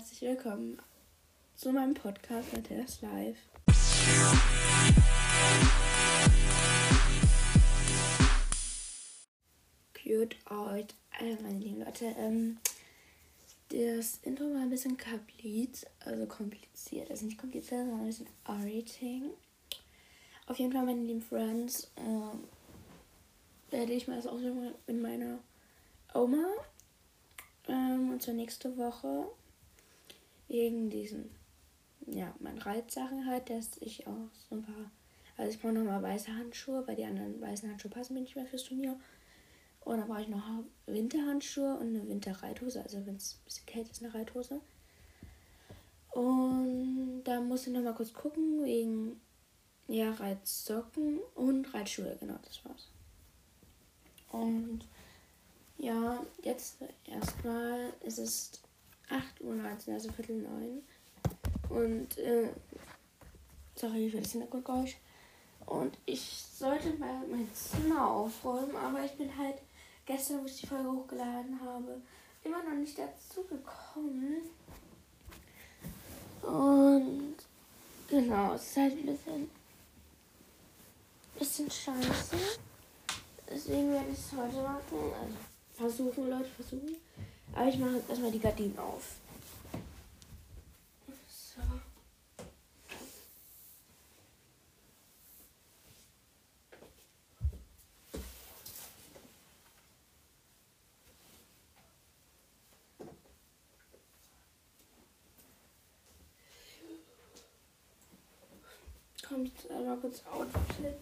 [0.00, 0.78] herzlich willkommen
[1.56, 3.36] zu meinem Podcast Matthias Live.
[9.92, 12.06] Cute out, äh, meine lieben Leute.
[12.16, 12.56] Ähm,
[13.68, 19.30] das Intro war ein bisschen kompliziert, also kompliziert, also nicht kompliziert, sondern ein bisschen irritating.
[20.46, 25.40] Auf jeden Fall, meine lieben Friends, äh, werde ich mal das auch mit meiner
[26.14, 26.46] Oma
[27.68, 29.26] ähm, und zwar nächste Woche
[30.50, 31.30] wegen diesen,
[32.06, 34.90] ja, meinen Reitsachen halt, dass ich auch so ein paar,
[35.36, 38.46] also ich brauche nochmal weiße Handschuhe, weil die anderen weißen Handschuhe passen mir nicht mehr
[38.46, 38.98] fürs Turnier.
[39.82, 40.42] Und dann brauche ich noch
[40.86, 44.60] Winterhandschuhe und eine Winterreithose, also wenn es ein bisschen kälter ist, eine Reithose.
[46.10, 49.20] Und da muss ich nochmal kurz gucken, wegen,
[49.86, 52.88] ja, Reitsocken und Reitschuhe, genau, das war's.
[54.32, 54.80] Und
[55.78, 58.60] ja, jetzt erstmal, es ist
[59.10, 60.82] 8.19 Uhr, also Viertel neun.
[61.68, 62.48] Und, äh,
[63.74, 64.96] sorry für das Hintergrundgeräusch.
[65.66, 69.56] Und ich sollte mal mein Zimmer aufräumen, aber ich bin halt
[70.04, 72.00] gestern, wo ich die Folge hochgeladen habe,
[72.44, 74.38] immer noch nicht dazu gekommen.
[76.42, 77.36] Und
[78.08, 79.50] genau, es ist halt ein bisschen,
[81.38, 82.36] bisschen scheiße.
[83.48, 85.12] Deswegen werde ich es heute machen.
[85.20, 85.36] Also
[85.74, 86.96] versuchen, Leute, versuchen.
[87.54, 89.16] Aber ich mache jetzt erstmal die Gardinen auf.
[91.28, 91.60] So.
[109.28, 110.96] Kommt einmal kurz Outfit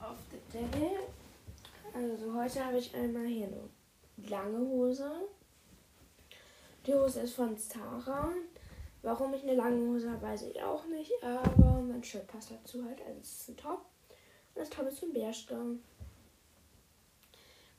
[0.00, 0.98] auf the day.
[1.94, 3.70] Also heute habe ich einmal hier eine
[4.16, 5.10] lange Hose.
[6.86, 8.32] Die Hose ist von Zara.
[9.02, 11.12] Warum ich eine lange Hose habe, weiß ich auch nicht.
[11.22, 13.00] Aber mein Shirt passt dazu halt.
[13.00, 13.84] Also es ist ein Top.
[14.54, 15.82] Und das Top ist von Bärstamm.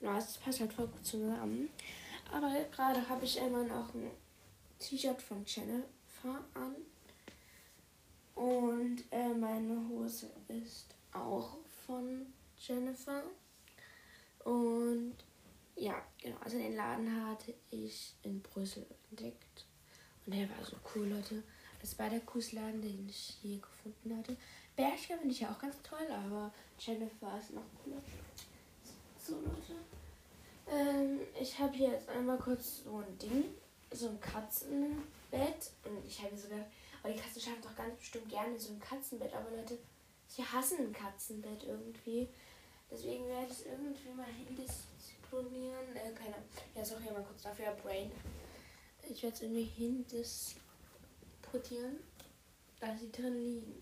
[0.01, 1.69] Ja, es passt halt voll gut zusammen.
[2.31, 4.11] Aber gerade habe ich immer noch ein
[4.79, 6.75] T-Shirt von Jennifer an.
[8.35, 12.25] Und äh, meine Hose ist auch von
[12.57, 13.23] Jennifer.
[14.43, 15.16] Und
[15.75, 16.38] ja, genau.
[16.44, 19.66] Also den Laden hatte ich in Brüssel entdeckt.
[20.25, 21.44] Und der war so cool, Leute.
[21.81, 24.38] Das war der coolste Laden, den ich je gefunden hatte.
[24.75, 28.01] Bershka finde ich ja auch ganz toll, aber Jennifer ist noch cooler.
[29.19, 29.75] So, Leute.
[30.67, 33.45] Ähm, ich habe hier jetzt einmal kurz so ein Ding,
[33.91, 35.72] so ein Katzenbett.
[35.84, 36.67] Und ich habe so gedacht,
[37.01, 39.34] aber die Katzen schlafen doch ganz bestimmt gerne in so einem Katzenbett.
[39.34, 39.78] Aber Leute,
[40.28, 42.29] sie hassen ein Katzenbett irgendwie.
[42.90, 44.25] Deswegen werde ich es irgendwie mal
[45.33, 45.95] hindisziplinieren.
[45.95, 46.35] Äh, keine
[46.75, 47.71] Ja, sorry, mal kurz dafür.
[47.83, 48.11] Brain.
[49.09, 51.97] Ich werde es irgendwie hindisputieren,
[52.79, 53.81] dass sie drin liegen.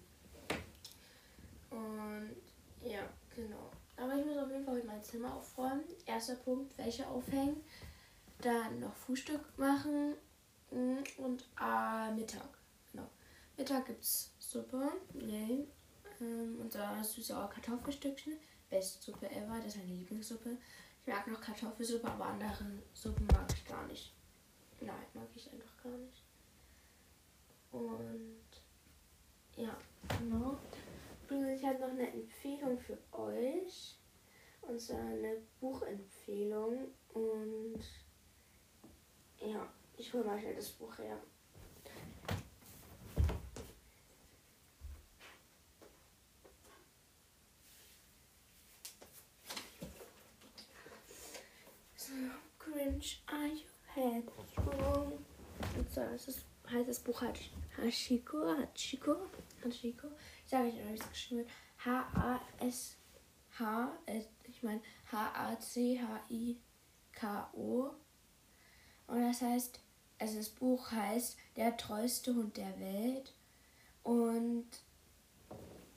[1.69, 2.35] Und
[2.83, 3.01] ja,
[3.35, 3.69] genau.
[3.97, 5.83] Aber ich muss auf jeden Fall heute mein Zimmer aufräumen.
[6.05, 7.61] Erster Punkt, welche aufhängen.
[8.41, 10.15] Dann noch Frühstück machen.
[10.71, 12.49] Mm, und äh, Mittag.
[12.91, 13.07] Genau.
[13.57, 14.91] Mittag gibt es Suppe.
[15.13, 15.67] Nee.
[16.19, 18.39] Ähm, und da süße Kartoffelstückchen
[18.71, 19.57] beste Suppe ever.
[19.57, 20.57] Das ist meine Lieblingssuppe.
[21.11, 24.15] Mag noch Kartoffelsuppe, aber andere Suppen mag ich gar nicht.
[24.79, 26.23] Nein, mag ich einfach gar nicht.
[27.69, 28.47] Und
[29.57, 29.77] ja,
[30.07, 30.57] genau.
[31.53, 33.97] Ich habe noch eine Empfehlung für euch.
[34.61, 36.93] Und zwar eine Buchempfehlung.
[37.13, 37.83] Und
[39.41, 39.67] ja,
[39.97, 41.21] ich hole mal schnell das Buch her.
[52.57, 54.23] Cringe Are You Head
[54.65, 55.25] Wrong?
[56.21, 57.39] Zwar ist das, heißt das Buch halt
[57.77, 59.15] Hashiko, Hachiko,
[59.63, 60.07] Hachiko.
[60.43, 61.49] Ich sage nicht, wie es geschrieben wird.
[61.83, 62.91] H-A-S-H,
[64.05, 65.95] äh, ich meine H-A-C-H-I-K-O.
[69.07, 69.79] Und das heißt,
[70.19, 73.33] also das Buch heißt Der treueste Hund der Welt.
[74.03, 74.67] Und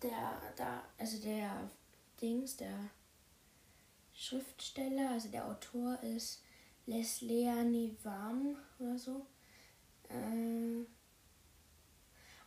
[0.03, 1.70] der, da, also der
[2.20, 2.91] Dings, der
[4.15, 6.43] Schriftsteller, also der Autor ist
[6.87, 9.27] Leslie Warm oder so.
[10.09, 10.85] Äh,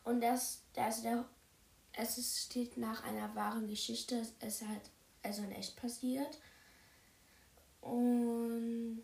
[0.03, 1.25] und das, also der,
[1.93, 4.25] es steht nach einer wahren Geschichte.
[4.39, 4.89] Es ist halt
[5.23, 6.39] also in echt passiert.
[7.81, 9.03] Und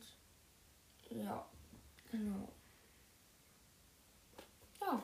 [1.10, 1.46] ja,
[2.12, 2.48] genau.
[4.82, 5.04] Ja.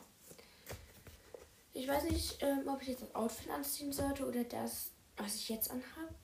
[1.72, 5.48] Ich weiß nicht, ähm, ob ich jetzt das Outfit anziehen sollte oder das, was ich
[5.48, 6.14] jetzt anhabe.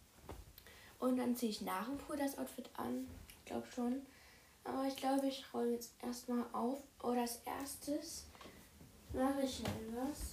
[0.98, 3.06] Und dann ziehe ich nach dem Pool das Outfit an.
[3.28, 4.06] Ich glaube schon.
[4.66, 6.82] Aber ich glaube, ich räume jetzt erstmal auf.
[7.02, 8.26] Oder als erstes
[9.12, 10.32] mache ich etwas.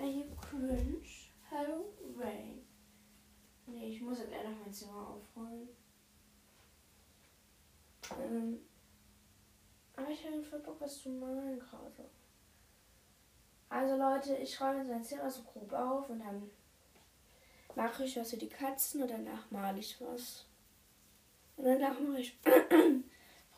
[0.00, 1.00] You cringe?
[1.48, 2.66] Hello, Rain.
[3.66, 5.68] Nee, ich muss jetzt eher noch mein Zimmer aufräumen.
[8.20, 8.60] Ähm,
[9.94, 12.10] aber ich habe voll Bock, was zu malen gerade.
[13.68, 16.50] Also Leute, ich räume jetzt mein Zimmer so grob auf und dann
[17.76, 20.46] mache ich was für die Katzen und danach male ich was.
[21.56, 22.38] Und danach mache ich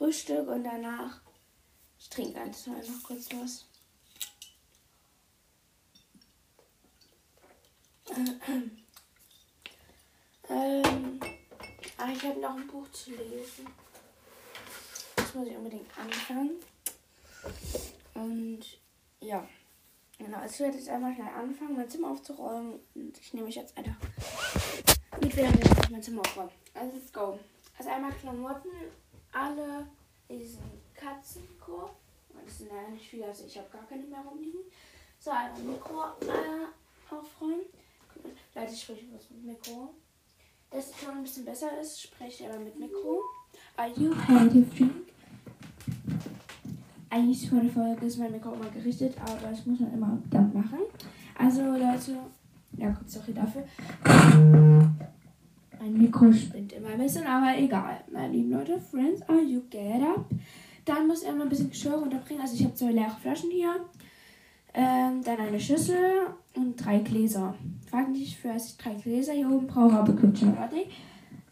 [0.04, 1.22] Frühstück und danach
[1.98, 3.64] ich trinke einfach noch kurz was.
[10.50, 11.20] ähm,
[11.96, 13.66] ach, ich habe noch ein Buch zu lesen.
[15.16, 16.50] Das muss ich unbedingt anfangen.
[18.12, 18.60] Und
[19.20, 19.48] ja,
[20.18, 20.36] genau.
[20.36, 22.78] Also ich werde jetzt einmal schnell anfangen, mein Zimmer aufzuräumen.
[22.94, 23.96] Und ich nehme mich jetzt einfach
[25.22, 26.52] mit, während ich mein Zimmer aufräume.
[26.74, 27.38] Also let's go.
[27.78, 28.70] Also einmal Klamotten,
[29.34, 29.86] alle
[30.28, 30.62] in diesen
[30.94, 31.96] Katzenkorb.
[32.44, 34.60] Das sind ja nicht viele, also ich habe gar keine mehr rumliegen.
[35.18, 37.64] So, einmal Mikro äh, aufräumen.
[38.54, 39.94] Leute, ich spreche was mit Mikro.
[40.70, 43.22] Dass es schon ein bisschen besser ist, spreche ich aber mit Mikro.
[43.76, 45.08] Are you to drink?
[47.10, 50.52] Eigentlich vor der Folge ist mein Mikro immer gerichtet, aber das muss man immer dann
[50.52, 50.80] machen.
[51.38, 52.18] Also Leute,
[52.76, 53.64] ja kurz sorry dafür.
[55.84, 58.00] Mein Mikro spinnt immer ein bisschen, aber egal.
[58.10, 60.24] Meine lieben Leute, Friends, are you get up?
[60.86, 62.40] Dann muss er noch ein bisschen Geschirr runterbringen.
[62.40, 63.74] Also ich habe zwei leere Flaschen hier.
[64.72, 65.98] Ähm, dann eine Schüssel
[66.56, 67.54] und drei Gläser.
[67.90, 70.86] Frag nicht, für was ich drei Gläser hier oben brauche, aber gut schon fertig.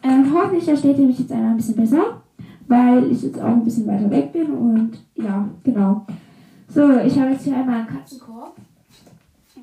[0.02, 2.23] Ähm, hoffentlich versteht ihr mich jetzt einmal ein bisschen besser,
[2.69, 6.06] weil ich jetzt auch ein bisschen weiter weg bin und ja, genau.
[6.69, 8.56] So, ich habe jetzt hier einmal einen Katzenkorb.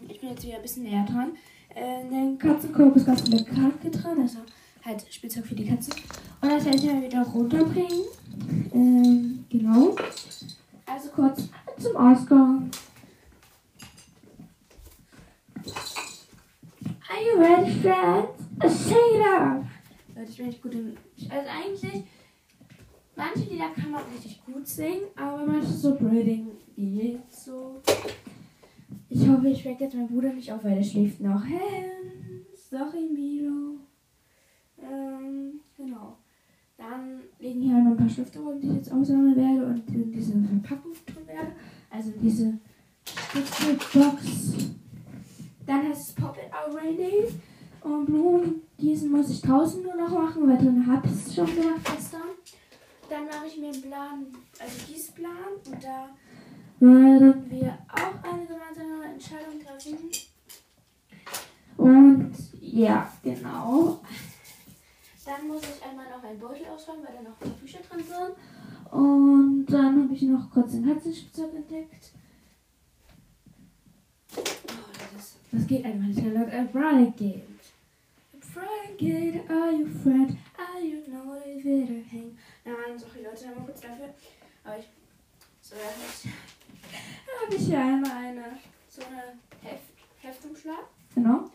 [0.07, 1.30] Ich bin jetzt wieder ein bisschen näher dran.
[1.74, 4.39] Äh, der Katzenkorb ist ganz mit Karte dran, also
[4.85, 5.91] halt Spielzeug für die Katze.
[6.41, 8.05] Und das werde ich mal wieder runterbringen.
[8.73, 9.95] Ähm, genau.
[10.85, 12.71] Also kurz zum Ausgang.
[17.09, 18.91] Are you ready, friends?
[18.91, 19.65] It up!
[20.15, 20.95] Leute, ich bin nicht gut im.
[21.29, 22.03] Also eigentlich,
[23.15, 27.81] manche Lieder kann man richtig gut singen, aber manche so Breeding geht so.
[29.09, 31.43] Ich hoffe, ich wecke jetzt meinen Bruder nicht auf, weil er schläft noch.
[31.45, 33.79] Ähm, sorry, Milo.
[34.83, 36.17] Ähm, genau.
[36.77, 40.11] Dann liegen hier noch ein paar Stifte rum, die ich jetzt aussammeln werde und in
[40.11, 41.51] diese Verpackung tun werde.
[41.89, 42.57] Also diese
[43.05, 44.71] Stifte-Box.
[45.65, 47.25] Dann heißt es Pop It Already.
[47.81, 51.45] Und Blumen, diesen muss ich draußen nur noch machen, weil drin habe ich es schon
[51.45, 52.21] gemacht gestern.
[53.09, 54.25] Dann mache ich mir einen Plan,
[54.59, 55.31] also Gießplan.
[55.65, 56.09] Und da
[56.79, 59.97] werden wir auch eine gemeinsame Entscheidung treffen.
[61.77, 64.01] Und ja, genau.
[65.29, 68.03] Dann muss ich einmal noch einen Beutel ausräumen, weil da noch ein paar Bücher drin
[68.03, 68.91] sind.
[68.91, 72.13] Und dann habe ich noch kurz den Katzenspielzeug entdeckt.
[74.35, 74.41] Oh,
[75.15, 76.51] das, das geht einfach nicht mehr laut.
[76.51, 77.43] A Renegade.
[78.33, 80.35] A Renegade, are you friend?
[80.57, 82.35] Are you know it hang?
[82.65, 84.09] Nein, sorry Leute, einmal kurz dafür.
[84.63, 84.87] Aber ich.
[85.61, 86.31] So, da habe ich,
[87.27, 88.57] da hab ich hier einmal eine.
[88.89, 89.93] So eine Heft,
[90.23, 90.85] Heftumschlag.
[91.13, 91.51] Genau.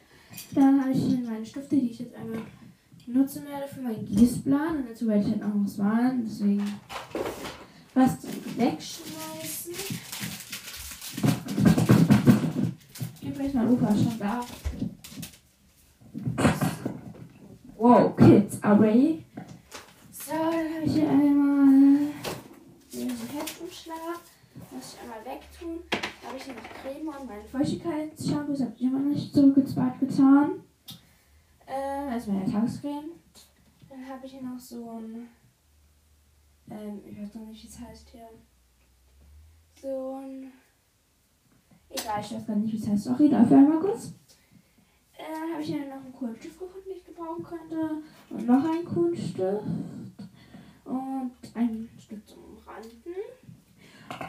[0.55, 2.41] Dann habe ich hier meine Stifte, die ich jetzt einmal
[3.07, 4.77] nutzen werde für meinen Gießplan.
[4.77, 6.25] Und dazu werde ich halt auch noch was malen.
[6.25, 6.65] Deswegen
[7.95, 9.75] was zum Wegschmeißen.
[13.23, 14.41] Übrigens, mein Opa schon da.
[17.77, 19.25] Wow, Kids ready.
[20.11, 22.09] So, dann habe ich hier einmal
[22.91, 24.21] diesen Heftumschlag.
[24.71, 25.81] Muss ich einmal wegtun.
[25.91, 28.53] Da habe ich hier noch Creme und meine Feuchtigkeitsshampoo.
[28.53, 30.64] Das habe ich immer noch nicht zurückgezahlt getan.
[31.67, 33.13] Äh, also meine Tagescreme.
[33.89, 35.29] Dann habe ich hier noch so ein.
[36.71, 38.29] Ähm, ich weiß noch nicht, wie es heißt hier.
[39.81, 40.53] So ein.
[41.91, 43.05] Egal, ich weiß gar nicht, wie es heißt.
[43.05, 44.13] Sorry, dafür einmal kurz.
[45.17, 48.03] Äh, dann habe ich hier noch einen coolen Stift gefunden, den ich gebrauchen könnte.
[48.31, 49.65] Und noch einen coolen Stift.
[50.85, 53.15] Und ein Stück zum Randen.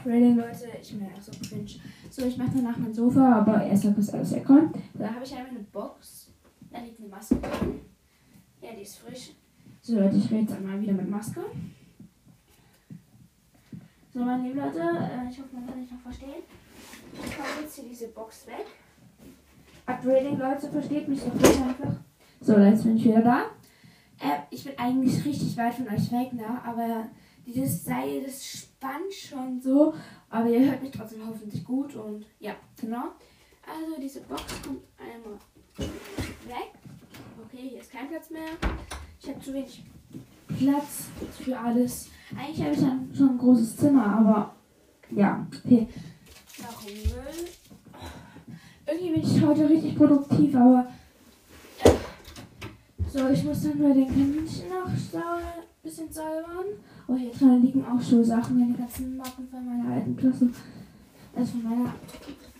[0.05, 1.79] Ready, Leute, ich bin ja auch so cringe.
[2.09, 4.71] So, ich mache danach mein Sofa, aber erst sagt das alles wegräumen.
[4.93, 6.24] Da habe ich einmal eine Box.
[6.71, 7.81] Da liegt eine Maske drin.
[8.61, 9.31] Ja, die ist frisch.
[9.81, 11.45] So, Leute, ich rede jetzt einmal wieder mit Maske.
[14.13, 16.43] So, meine lieben Leute, äh, ich hoffe, man kann mich noch verstehen.
[17.13, 18.65] Ich mache jetzt hier diese Box weg.
[19.85, 21.95] Upgrading, Leute, versteht mich doch bitte einfach.
[22.41, 23.41] So, jetzt bin ich wieder da.
[24.19, 26.63] Äh, ich bin eigentlich richtig weit von euch weg, ne?
[26.63, 27.09] Aber
[27.45, 29.93] dieses Seil, das spannt schon so.
[30.29, 33.11] Aber ihr hört mich trotzdem hoffentlich gut und ja, genau.
[33.67, 35.37] Also diese Box kommt einmal
[35.77, 36.71] weg.
[37.43, 38.41] Okay, hier ist kein Platz mehr.
[39.21, 39.83] Ich habe zu wenig
[40.47, 41.07] Platz
[41.43, 42.09] für alles.
[42.37, 44.55] Eigentlich habe ich dann schon ein großes Zimmer, aber
[45.11, 45.87] ja, okay.
[46.57, 47.49] Warum Müll?
[48.87, 50.87] Irgendwie bin ich heute richtig produktiv, aber
[51.83, 51.91] ja.
[53.11, 55.41] So, ich muss dann bei den Kaninchen noch sauber,
[55.81, 56.65] bisschen säubern.
[57.07, 60.49] Oh, hier dran liegen auch Schulsachen, meine ganzen Mappen von meiner alten Klasse.
[61.35, 61.93] Also von meiner.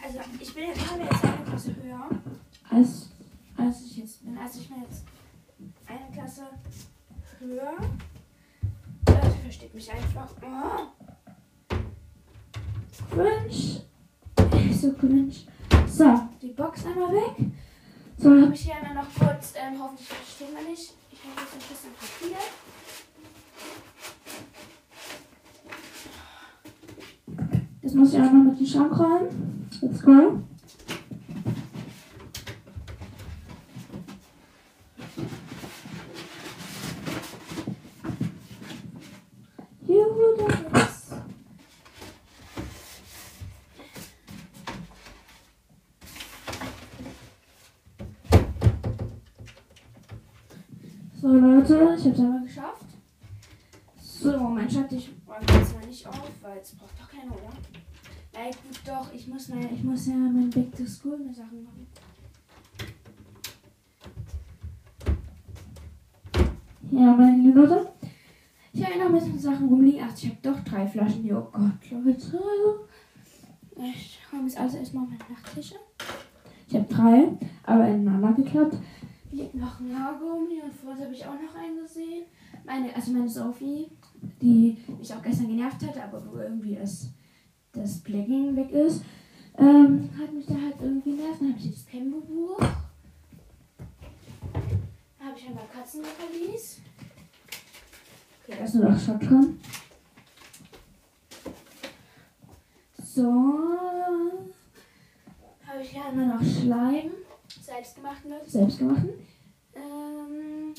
[0.04, 2.10] Also ich bin jetzt, habe jetzt eine Klasse höher,
[2.70, 3.10] Als,
[3.58, 4.38] als ich jetzt bin.
[4.38, 5.04] also ich bin jetzt
[5.88, 6.44] eine Klasse
[7.40, 7.74] höher.
[9.08, 10.30] Leute, versteht mich einfach.
[10.42, 10.88] Oh.
[13.12, 13.82] Cringe.
[14.76, 15.34] So cringe.
[15.88, 17.48] So, die Box einmal weg.
[18.18, 20.94] So, Habe ich hier einmal noch kurz, ähm, hoffentlich verstehen wir nicht.
[21.12, 22.38] Ich habe jetzt ein bisschen Papier.
[27.82, 29.70] das muss ich auch noch mit den Schrank räumen.
[29.82, 30.42] Let's go.
[39.88, 41.14] Juhu, da ist.
[51.22, 52.86] So Leute, ich hab's einmal geschafft.
[54.00, 57.54] So, mein Schreibtisch Räumen wir jetzt mal nicht auf, weil es braucht doch keiner, oder?
[58.34, 59.14] Nein, gut, doch.
[59.14, 61.88] Ich muss meine, Ich muss ja mein Back to School mit Sachen machen.
[66.92, 67.88] Ja, meine lieben Leute.
[68.72, 70.02] Ich habe noch ein bisschen Sachen rumliegen.
[70.04, 71.38] Ach, ich habe doch drei Flaschen hier.
[71.38, 72.40] Oh Gott, Leute.
[73.78, 75.76] Ich räume jetzt also erstmal meine Nachttische.
[76.68, 77.30] Ich habe drei,
[77.64, 78.78] aber ineinander geklappt.
[79.36, 82.24] Liegt noch ein Haargummi und vorhin habe ich auch noch einen gesehen.
[82.64, 83.92] Meine, also meine Sophie,
[84.42, 87.10] Die mich auch gestern genervt hatte, aber wo irgendwie das,
[87.74, 89.04] das Blacking weg ist,
[89.58, 91.42] ähm, hat mich da halt irgendwie nervt.
[91.42, 92.60] Dann habe ich das Tempo-Buch.
[95.20, 96.80] Da habe ich einmal Katzenleckerlis.
[98.48, 99.60] Okay, das ist nur noch Shotgun.
[103.04, 103.34] So.
[105.68, 107.25] Habe ich hier einmal noch Schleim.
[107.66, 108.50] Selbstgemachten Leute.
[108.50, 109.10] Selbstgemachten.
[109.76, 110.74] Ähm,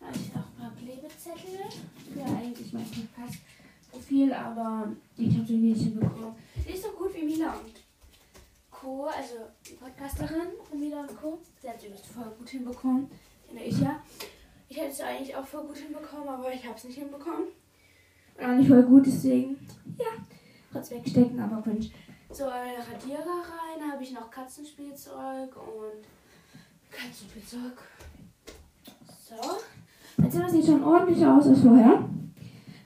[0.00, 1.60] habe ich noch ein paar Klebezettel.
[2.16, 6.34] Ja, eigentlich mein Podcast-Profil, aber die habe ich nicht hinbekommen.
[6.66, 7.72] Nicht so gut wie Mila und
[8.70, 9.34] Co., also
[9.66, 11.38] die Podcasterin von Mila und Co.
[11.62, 13.08] Sie hat es voll gut hinbekommen.
[13.46, 14.02] Kenne ich ja.
[14.68, 17.46] Ich hätte es eigentlich auch voll gut hinbekommen, aber ich habe es nicht hinbekommen.
[18.36, 19.56] Und auch nicht voll gut, deswegen,
[19.96, 20.06] ja,
[20.72, 21.88] kurz wegstecken, aber cringe.
[22.30, 26.04] So, Radierer rein, da habe ich noch Katzenspielzeug und
[26.96, 27.78] Katzenspielzeug.
[29.28, 30.22] So.
[30.22, 31.98] Jetzt sieht das schon ordentlich aus als vorher.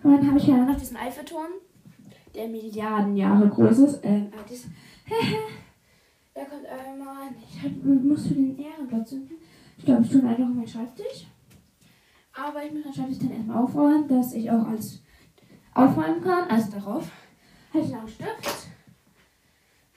[0.03, 1.53] Und dann habe ich ja noch diesen Eiffelturm.
[2.35, 4.01] der Milliarden Jahre groß ist.
[4.05, 5.15] Ähm, Äh,
[6.37, 7.29] der kommt einmal.
[7.43, 9.37] ich hab, muss für den Ehrenplatz zünden.
[9.77, 11.27] Ich glaube, ich tue einfach auf meinen Schreibtisch.
[12.33, 15.03] Aber ich muss meinen Schreibtisch dann erstmal aufräumen, dass ich auch alles
[15.75, 16.49] aufräumen kann.
[16.49, 17.11] Also darauf.
[17.73, 18.67] Habe ich noch einen Stift.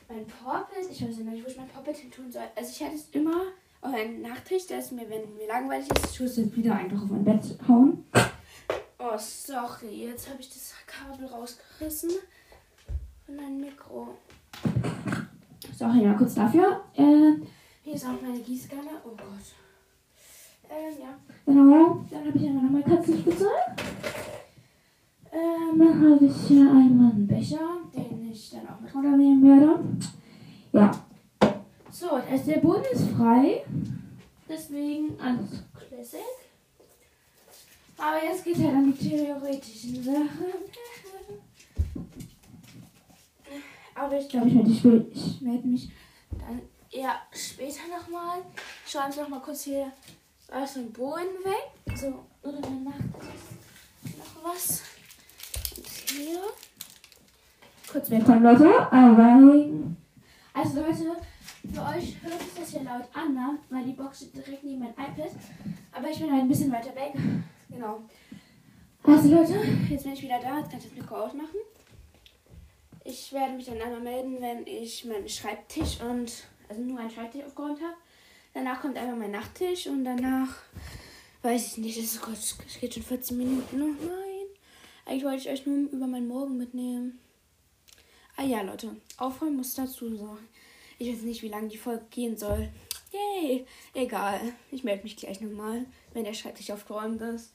[0.09, 0.89] Mein Poppet.
[0.91, 2.43] Ich weiß nicht, wo ich mein Poppet hin tun soll.
[2.55, 3.41] Also ich hätte es immer
[3.83, 6.13] auf einen Nachttisch, der ist mir, wenn mir langweilig ist.
[6.13, 8.05] Ich muss jetzt wieder einfach auf mein Bett hauen.
[8.97, 10.07] Oh, sorry.
[10.07, 12.09] Jetzt habe ich das Kabel rausgerissen.
[13.25, 14.15] Von meinem Mikro.
[15.77, 16.81] So, ja, kurz dafür.
[16.95, 17.33] Äh,
[17.83, 18.89] Hier ist auch meine Gießkanne.
[19.05, 19.53] Oh Gott.
[20.69, 21.17] Ähm, ja.
[21.45, 22.05] genau.
[22.09, 23.49] Dann habe ich einmal noch mein Katzenspielzeug.
[25.31, 29.79] Ähm, dann habe ich hier einmal einen Becher, den ich dann auch mit runternehmen werde.
[30.71, 30.91] Ja.
[31.93, 33.63] So, also der Boden ist frei.
[34.49, 36.19] Deswegen alles Classic.
[37.97, 40.53] Aber jetzt geht halt an die theoretischen Sachen.
[43.95, 45.91] Aber ich glaube, ich werde ich, will- ich werde mich.
[46.31, 48.39] Dann ja, später nochmal.
[48.87, 49.91] Schauen wir nochmal kurz hier
[50.51, 51.95] aus dem Boden weg.
[51.95, 52.07] So,
[52.41, 52.99] oder danach
[54.17, 54.81] noch was.
[55.77, 56.39] Und hier.
[57.91, 58.91] Kurz wegkommen, Leute.
[58.91, 59.67] Aber.
[60.55, 61.17] Also Leute,
[61.71, 63.59] für euch hört sich das hier laut an, ne?
[63.69, 65.31] weil die Box steht direkt neben mein iPad.
[65.91, 67.13] Aber ich bin halt ein bisschen weiter weg.
[67.69, 68.01] Genau.
[69.03, 69.53] Also Leute,
[69.89, 70.59] jetzt bin ich wieder da.
[70.59, 71.59] Jetzt kann ich das Mikro ausmachen.
[73.03, 76.31] Ich werde mich dann einmal melden, wenn ich meinen Schreibtisch und
[76.69, 77.95] also nur einen Schreibtisch aufgeräumt habe.
[78.53, 80.55] Danach kommt einfach mein Nachttisch und danach
[81.41, 82.19] weiß ich nicht, es
[82.79, 83.95] geht schon 14 Minuten noch.
[83.99, 84.47] Nein.
[85.05, 87.19] Eigentlich wollte ich euch nur über meinen Morgen mitnehmen.
[88.37, 90.47] Ah ja, Leute, aufräumen muss dazu sagen.
[91.03, 92.69] Ich weiß nicht, wie lange die Folge gehen soll.
[93.11, 94.39] Yay, egal.
[94.71, 97.51] Ich melde mich gleich nochmal, wenn der Schreibtisch aufgeräumt ist.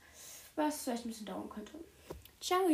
[0.55, 1.73] Was vielleicht ein bisschen dauern könnte.
[2.43, 2.69] Ciao.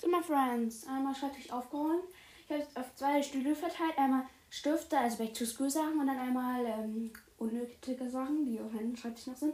[0.00, 2.04] So, my friends, einmal Schreibtisch aufgeräumt.
[2.46, 3.98] Ich habe es auf zwei Stühle verteilt.
[3.98, 8.72] Einmal Stifte, also Back to School Sachen und dann einmal ähm, unnötige Sachen, die auf
[8.72, 9.52] meinem Schreibtisch noch sind.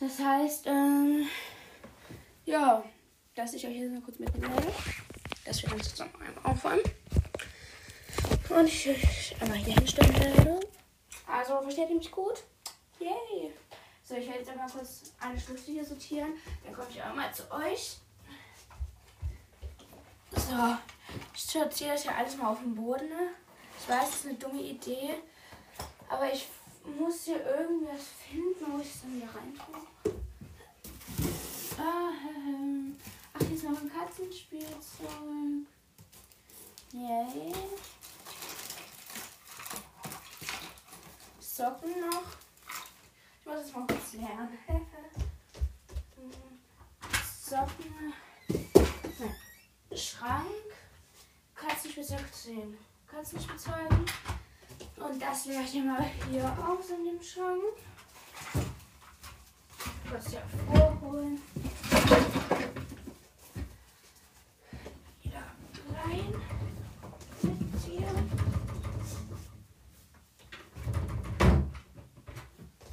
[0.00, 1.26] Das heißt, ähm,
[2.52, 2.84] ja,
[3.34, 4.54] dass ich euch jetzt mal kurz mitnehmen
[5.44, 6.84] dass wir dann zusammen einmal aufräumen.
[8.48, 10.60] Und ich euch einmal hier hinstellen werde.
[11.26, 12.44] Also, versteht ihr mich gut?
[13.00, 13.52] Yay!
[14.04, 16.34] So, ich werde jetzt einmal kurz alle Stifte hier sortieren.
[16.64, 17.96] Dann komme ich auch mal zu euch.
[20.36, 20.76] So,
[21.34, 23.08] ich sortiere das ja alles mal auf dem Boden.
[23.08, 23.30] Ne?
[23.80, 25.14] Ich weiß, das ist eine dumme Idee.
[26.08, 26.46] Aber ich
[26.84, 30.12] muss hier irgendwas finden, wo ich es dann hier rein tue.
[30.12, 30.21] Ähm.
[31.78, 32.12] Ach,
[33.38, 35.66] hier ist noch ein Katzenspielzeug.
[36.92, 37.52] Yay.
[41.40, 42.22] Socken noch.
[43.40, 44.58] Ich muss es mal kurz lernen.
[47.40, 48.12] Socken.
[48.48, 49.34] Nein.
[49.96, 50.46] Schrank.
[51.54, 52.76] Katzenspielzeug 10.
[53.06, 54.06] Katzenspielzeugen.
[54.96, 57.62] Und das lege ich mal hier aus in dem Schrank.
[60.12, 61.40] Kurz hier vorholen.
[65.22, 65.42] Wieder
[66.04, 66.34] rein.
[67.40, 68.08] Mit hier.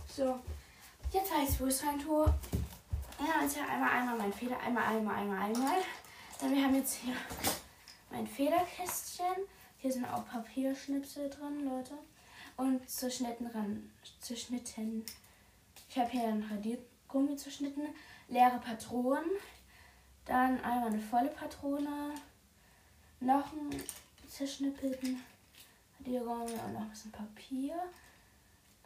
[0.07, 0.39] So.
[1.11, 2.25] Jetzt ich, wo es rein tue.
[3.19, 5.81] Ja, jetzt hier einmal, einmal mein Feder, einmal, einmal, einmal, einmal.
[6.39, 7.15] Dann wir haben jetzt hier
[8.11, 9.25] mein Federkästchen.
[9.79, 11.95] Hier sind auch Papierschnipsel drin, Leute.
[12.55, 15.03] Und zerschnitten ran, zerschnitten.
[15.89, 16.49] Ich habe hier ein
[17.09, 17.87] Radiergummi zerschnitten,
[18.27, 19.29] leere Patronen,
[20.25, 22.13] dann einmal eine volle Patrone,
[23.19, 23.83] noch einen
[24.27, 25.21] zerschnippelten
[25.99, 27.75] Radiergummi und noch ein bisschen Papier.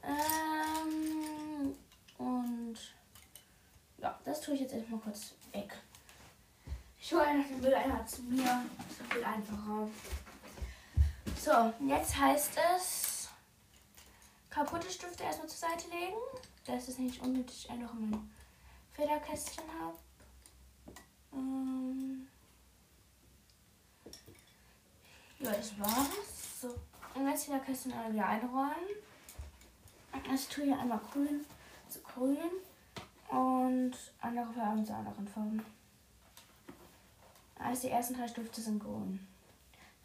[0.04, 1.76] Ähm,
[2.18, 2.78] und
[3.98, 5.78] ja, das tue ich jetzt erstmal kurz weg.
[7.00, 8.44] Ich hole einfach den Mülleimer zu mir.
[8.78, 9.88] Das ist viel einfacher.
[11.38, 13.13] So, jetzt heißt es
[14.54, 16.16] kaputte Stifte erstmal zur Seite legen.
[16.66, 18.30] Das ist nicht unnötig, ich noch mein
[18.94, 19.98] Federkästchen habe.
[21.34, 22.28] Ähm
[25.40, 26.62] ja, das war's.
[26.62, 26.76] So,
[27.16, 28.96] und jetzt Federkästchen wieder einräumen.
[30.34, 31.44] Ich tue hier einmal grün
[31.90, 32.38] zu grün
[33.30, 35.66] und andere Farben zu anderen Farben.
[37.58, 39.28] Also die ersten drei Stifte sind grün.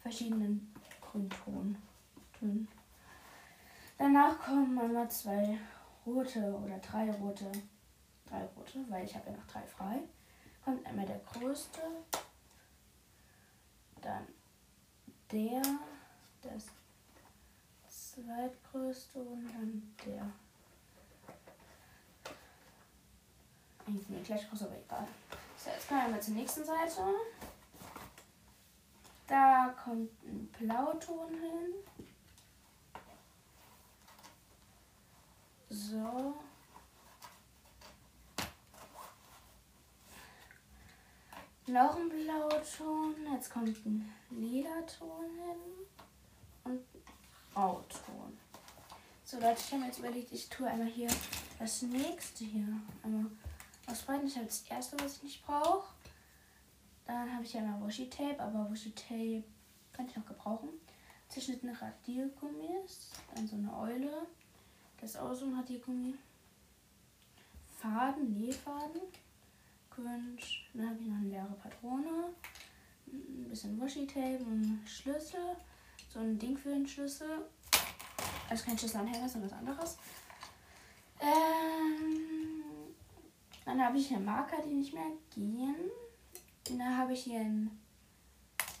[0.01, 1.77] Verschiedenen Grünton.
[2.39, 2.67] Tönen.
[3.99, 5.59] Danach kommen einmal zwei
[6.05, 7.51] rote oder drei rote.
[8.25, 9.99] Drei rote, weil ich habe ja noch drei frei.
[10.63, 11.81] Kommt einmal der größte.
[14.01, 14.25] Dann
[15.31, 15.61] der.
[16.41, 16.67] Das
[17.89, 20.31] zweitgrößte und dann der.
[23.85, 25.07] Eigentlich nicht gleich groß, aber egal.
[25.57, 27.01] So, jetzt kommen wir mal zur nächsten Seite.
[29.27, 31.73] Da kommt ein Blauton hin.
[35.69, 36.33] So.
[41.67, 43.15] Noch ein Blauton.
[43.31, 45.85] Jetzt kommt ein Lila-Ton hin.
[46.63, 46.81] Und
[47.53, 48.39] Grauton.
[49.23, 51.09] So Leute, ich habe mir jetzt überlegt, ich tue einmal hier
[51.59, 52.67] das nächste hier.
[53.03, 53.27] Einmal
[53.85, 54.25] ausbreiten.
[54.25, 55.93] Ich habe das erste, was ich nicht brauche.
[57.05, 59.43] Dann habe ich ja noch Washi Tape, aber Washi Tape
[59.93, 60.69] kann ich noch gebrauchen.
[61.27, 63.11] Zerschnittene Radiergummis.
[63.35, 64.25] Dann so eine Eule.
[65.01, 66.15] Das ist auch so ein Radiergummi.
[67.79, 69.01] Faden, Nähfaden.
[69.89, 70.69] Quinch.
[70.73, 72.33] Dann habe ich noch eine leere Patrone.
[73.07, 75.55] Ein bisschen Washi Tape, ein Schlüssel.
[76.09, 77.45] So ein Ding für den Schlüssel.
[78.49, 79.97] Also kein Schlüsselanhänger, sondern was anderes.
[81.21, 82.63] Ähm,
[83.65, 85.75] dann habe ich hier Marker, die nicht mehr gehen.
[86.65, 87.79] Dann habe ich hier ein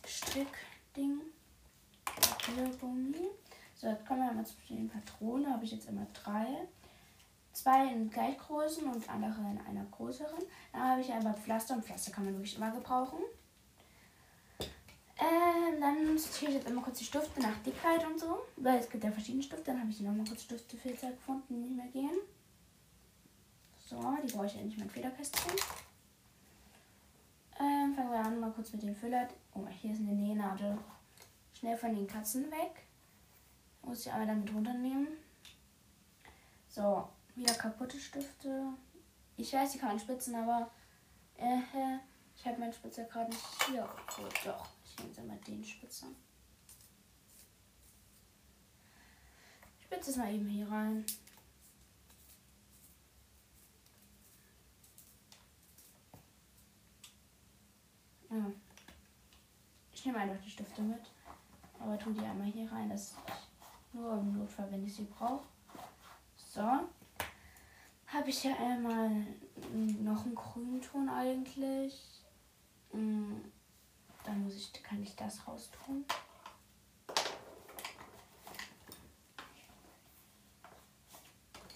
[0.05, 1.21] Strickding.
[2.05, 3.29] Papiergummi.
[3.79, 5.45] So, jetzt kommen wir mal zu den Patronen.
[5.45, 6.67] Da habe ich jetzt immer drei.
[7.53, 10.43] Zwei in Gleichgrößen und andere in einer größeren.
[10.73, 13.19] Dann habe ich einmal Pflaster und Pflaster kann man wirklich immer gebrauchen.
[15.17, 18.39] Ähm, dann sortiere ich jetzt immer kurz die Stifte nach Dickheit und so.
[18.57, 19.71] Weil es gibt ja verschiedene Stifte.
[19.71, 22.19] Dann habe ich nochmal kurz Stiftefilter gefunden, die nicht mehr gehen.
[23.85, 25.53] So, die brauche ich nicht mein Federkästchen.
[27.61, 29.29] Ähm, fangen wir an mal kurz mit dem Füller.
[29.53, 30.77] Oh, hier ist eine Nähnadel.
[31.53, 32.88] Schnell von den Katzen weg.
[33.81, 35.07] Muss ich einmal damit runternehmen.
[36.67, 38.73] So, wieder kaputte Stifte.
[39.37, 40.69] Ich weiß, die kann man spitzen, aber
[41.37, 41.97] äh,
[42.35, 43.89] ich habe meinen Spitzer gerade nicht hier.
[44.17, 44.67] Oh, doch.
[44.85, 46.07] Ich nehme jetzt einmal den Spitzer.
[49.79, 51.05] Ich spitze es mal eben hier rein.
[58.29, 58.51] Ja.
[59.91, 61.01] Ich nehme einfach die Stifte mit.
[61.79, 63.48] Aber tu die einmal hier rein, dass ich
[63.93, 65.45] nur im Notfall, wenn ich sie brauche.
[66.35, 66.61] So.
[68.07, 69.09] Habe ich hier einmal
[70.01, 72.23] noch einen Grünton eigentlich.
[72.91, 73.35] Mm,
[74.23, 76.05] dann muss ich, kann ich das raustun.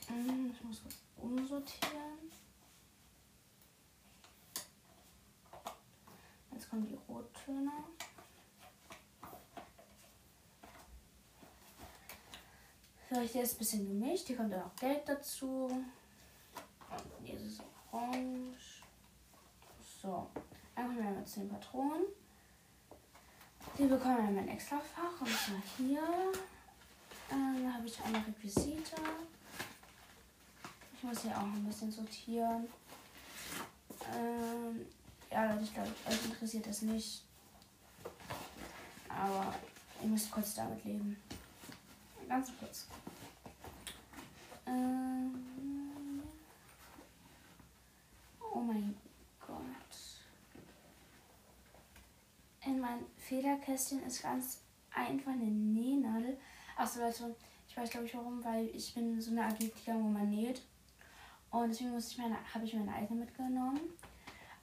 [0.10, 2.32] Mm, ich muss was umsortieren.
[6.52, 7.71] Jetzt kommen die Rottöne.
[13.13, 14.26] So, hier ist ein bisschen gemischt.
[14.26, 15.67] Hier kommt dann auch Gelb dazu.
[15.67, 17.60] Und dieses
[17.91, 18.82] Orange.
[20.02, 20.28] So,
[20.76, 22.06] dann kommen wir einmal zu den Patronen.
[23.78, 25.21] Die bekommen wir in mein extra Fach.
[25.21, 26.02] Und zwar hier.
[27.32, 28.95] Ähm, da habe ich einmal Requisite.
[30.95, 32.67] Ich muss hier auch ein bisschen sortieren.
[34.12, 34.88] Ähm,
[35.30, 37.23] ja, Leute, ich glaube, euch interessiert das nicht.
[39.08, 39.54] Aber
[40.02, 41.15] ihr müsst kurz damit leben.
[42.34, 42.88] Ganz kurz.
[44.65, 46.24] Ähm,
[48.52, 48.98] oh mein
[49.39, 49.60] Gott.
[52.65, 54.62] In meinem Federkästchen ist ganz
[54.96, 56.39] einfach eine Nähnadel.
[56.76, 57.36] Achso, Leute,
[57.69, 60.63] ich weiß glaube ich warum, weil ich bin so eine gegangen, wo man näht.
[61.52, 61.93] Und deswegen
[62.52, 63.80] habe ich meine eigene mitgenommen.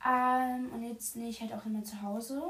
[0.04, 2.42] Ähm, und jetzt nähe ich halt auch immer zu Hause.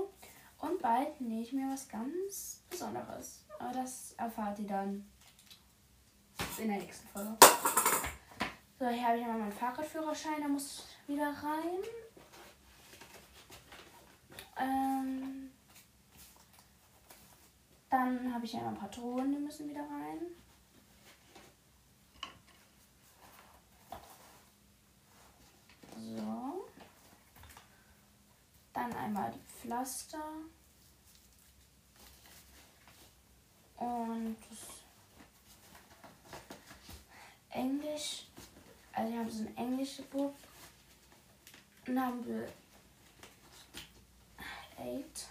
[0.60, 3.44] Und bald nähe ich mir was ganz Besonderes.
[3.60, 5.06] Aber das erfahrt ihr dann
[6.56, 7.36] in der nächsten Folge.
[8.78, 11.82] So, hier habe ich einmal meinen Fahrradführerschein, der muss wieder rein.
[14.58, 15.50] Ähm,
[17.90, 20.22] dann habe ich einmal Patronen, die müssen wieder rein.
[25.98, 26.66] So.
[28.72, 30.24] Dann einmal die Pflaster.
[33.80, 34.36] Und
[37.50, 38.26] Englisch.
[38.92, 40.32] Also wir haben so ein englisches Buch.
[41.86, 42.46] Number
[44.78, 45.28] 8.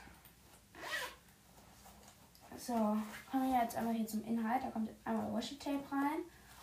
[2.57, 4.63] So, kommen wir jetzt einmal hier zum Inhalt.
[4.63, 6.19] Da kommt einmal Washi Tape rein.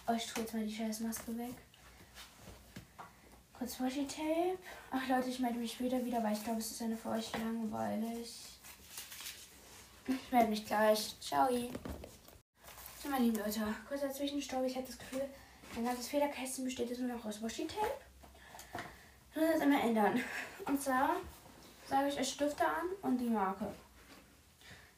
[0.06, 1.54] Oh, ich tue jetzt mal die scheiß Maske weg.
[3.58, 4.58] Kurz Washi Tape.
[4.90, 7.32] Ach Leute, ich melde mich später wieder, weil ich glaube, es ist eine für euch
[7.32, 8.55] langweilig.
[10.06, 11.16] Ich melde mich gleich.
[11.20, 11.48] Ciao.
[13.02, 14.64] So, meine lieben Leute, kurzer Zwischenstopp.
[14.64, 15.28] Ich hatte das Gefühl,
[15.74, 17.92] mein ganzes Federkästchen besteht jetzt nur noch aus Washi Tape.
[19.30, 20.20] Ich muss das immer ändern.
[20.66, 21.16] Und zwar
[21.88, 23.72] sage ich euch Stifte an und die Marke.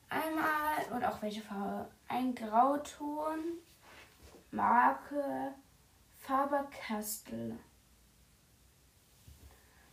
[0.09, 1.91] Einmal und auch welche Farbe.
[2.09, 3.59] Ein Grauton,
[4.51, 5.55] Marke
[6.19, 7.59] Faber-Castell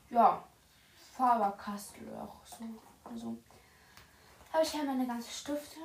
[0.10, 0.43] ja,
[1.13, 2.65] Faberkastel auch so.
[3.04, 3.38] Also
[4.56, 5.82] habe ich hier meine ganzen Stifte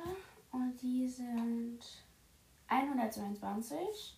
[0.53, 1.79] und die sind
[2.67, 4.17] 122.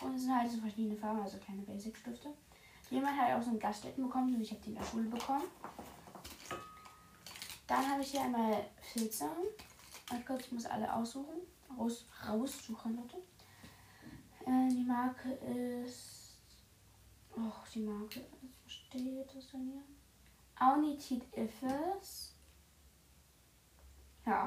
[0.00, 2.30] Und es sind halt so verschiedene Farben, also kleine Basic-Stifte.
[2.88, 5.44] Jemand hat auch so einen Gaststätten bekommen und ich habe die in der Schule bekommen.
[7.66, 9.30] Dann habe ich hier einmal Filzer.
[10.10, 11.36] Und kurz, ich muss alle aussuchen.
[11.78, 13.18] Raus, raussuchen, Leute.
[14.46, 16.38] Äh, die Marke ist
[17.36, 18.24] Och, die Marke.
[18.64, 19.82] Was steht das denn hier?
[20.58, 22.39] Aunitit Effes.
[24.26, 24.44] Ja.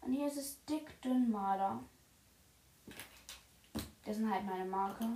[0.00, 1.80] Und hier ist es Dick Dünn Maler.
[4.04, 5.06] Das sind halt meine Marke.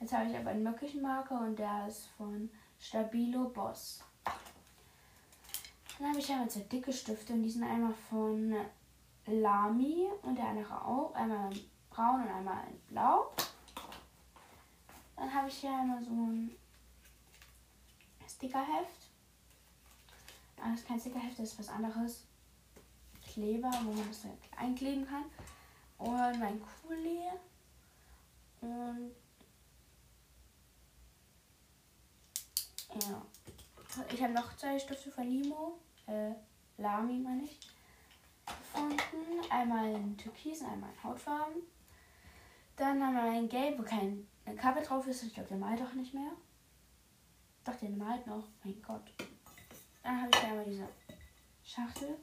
[0.00, 4.04] Jetzt habe ich aber einen möglichen Marker und der ist von Stabilo Boss.
[5.98, 8.54] Dann habe ich einmal zwei dicke Stifte und die sind einmal von
[9.26, 11.14] Lamy und der andere auch.
[11.14, 11.50] Einmal
[11.88, 13.32] braun und einmal in blau.
[15.16, 16.54] Dann habe ich hier einmal so ein
[18.28, 19.08] Stickerheft.
[20.56, 22.26] Das ist kein Stickerheft, das ist was anderes.
[23.34, 25.24] Kleber, wo man das einkleben kann.
[25.98, 27.18] Und mein Kuli.
[28.60, 29.10] Und
[33.02, 33.22] ja.
[34.12, 35.80] Ich habe noch zwei Stifte von Limo.
[36.06, 36.30] Äh,
[36.78, 37.58] Lami meine ich.
[38.46, 39.50] Gefunden.
[39.50, 41.62] Einmal in Türkis, einmal in Hautfarben.
[42.76, 45.24] Dann haben wir ein Gelb, wo kein Kappe drauf ist.
[45.24, 46.30] Ich glaube, der malt doch nicht mehr.
[47.64, 48.44] Doch, der malt noch.
[48.62, 49.12] Mein Gott.
[50.04, 50.88] Dann habe ich einmal diese
[51.64, 52.16] Schachtel.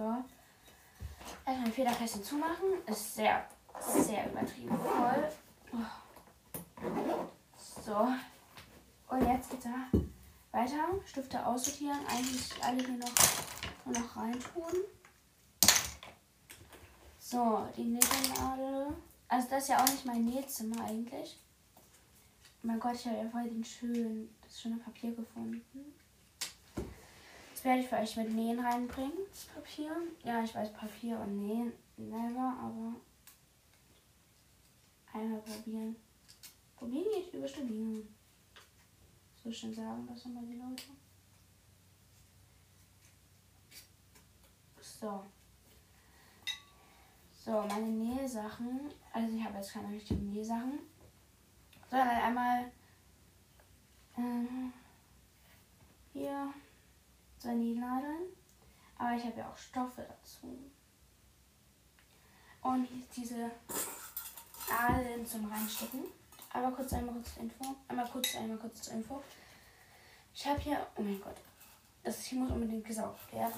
[0.00, 0.24] So.
[1.44, 2.82] Erstmal ein Federkästchen zumachen.
[2.86, 3.46] Ist sehr,
[3.78, 5.30] sehr übertrieben voll.
[7.84, 8.08] So.
[9.08, 9.98] Und jetzt geht's da
[10.52, 10.88] weiter.
[11.04, 11.98] Stifte aussortieren.
[12.08, 13.12] Eigentlich alle hier noch,
[13.84, 14.72] noch reintun.
[17.18, 18.96] So, die Nägelnadel.
[19.28, 21.38] Also das ist ja auch nicht mein Nähzimmer eigentlich.
[22.62, 25.60] Mein Gott, ich habe ja voll den schönen, das schöne Papier gefunden.
[27.60, 29.18] Jetzt werde ich vielleicht mit Nähen reinbringen.
[29.28, 29.94] Das Papier.
[30.24, 32.94] Ja, ich weiß Papier und Nähen never, aber
[35.12, 35.94] einmal probieren.
[36.74, 38.16] Probieren geht überstudieren.
[39.44, 40.84] So schön sagen das immer die Leute.
[44.80, 45.26] So.
[47.44, 48.90] So, meine Nähsachen.
[49.12, 50.78] Also ich habe jetzt keine richtigen Nähsachen.
[51.90, 52.72] Sondern einmal
[54.16, 54.72] ähm,
[56.14, 56.54] hier
[57.40, 58.28] zwei Nähnadeln.
[58.96, 60.58] Aber ich habe ja auch Stoffe dazu.
[62.62, 63.50] Und hier ist diese
[64.68, 66.04] Nadeln zum Reinstecken.
[66.52, 67.76] Aber kurz einmal kurz zur Info.
[67.88, 69.22] Einmal kurz, einmal kurz zur Info.
[70.34, 71.36] Ich habe hier, oh mein Gott,
[72.02, 73.54] das hier muss unbedingt gesaugt werden.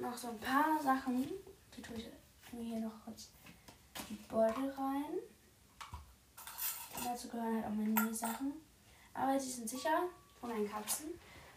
[0.00, 1.28] Noch so ein paar Sachen.
[1.76, 2.06] Die tue ich
[2.50, 3.28] tue hier noch kurz
[4.08, 5.18] die Beutel rein.
[7.04, 8.52] Dazu gehören halt auch meine Sachen.
[9.14, 10.08] Aber sie sind sicher
[10.40, 11.10] von meinen Katzen.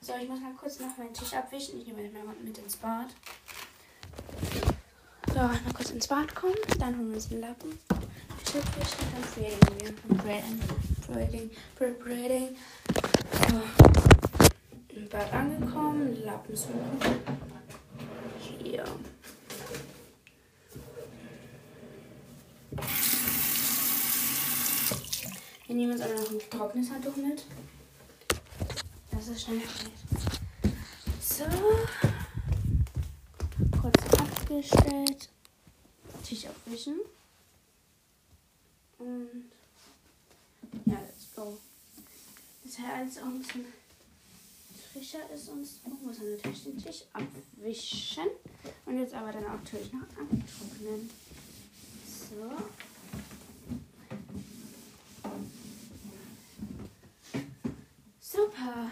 [0.06, 1.80] So, ich muss mal kurz noch meinen Tisch abwischen.
[1.80, 3.08] Ich nehme mal mit ins Bad.
[5.30, 6.58] So, mal kurz ins Bad kommen.
[6.78, 7.80] Dann holen wir uns den Lappen.
[8.44, 8.98] Tisch abwischen.
[9.14, 11.08] Dann braiding wir.
[11.08, 11.52] Braiding.
[11.78, 12.00] Braiding.
[12.04, 12.58] Braiding.
[13.48, 13.62] So.
[14.94, 16.22] Im Bad angekommen.
[16.26, 17.00] Lappen suchen.
[18.62, 18.84] Hier.
[25.66, 27.46] Wir nehmen uns aber noch ein trockenes Handtuch mit.
[29.26, 29.70] Das ist schnell geht.
[31.22, 31.46] So.
[33.82, 35.30] Kurz abgestellt.
[36.26, 37.00] Tisch aufwischen.
[38.98, 39.46] Und
[40.86, 41.58] ja, let's go.
[42.66, 43.66] Das heißt alles auch ein bisschen
[44.92, 48.28] frischer ist und so muss man natürlich den Tisch abwischen.
[48.86, 51.10] Und jetzt aber dann auch natürlich noch abtrocknen.
[52.06, 52.52] So.
[58.20, 58.90] Super.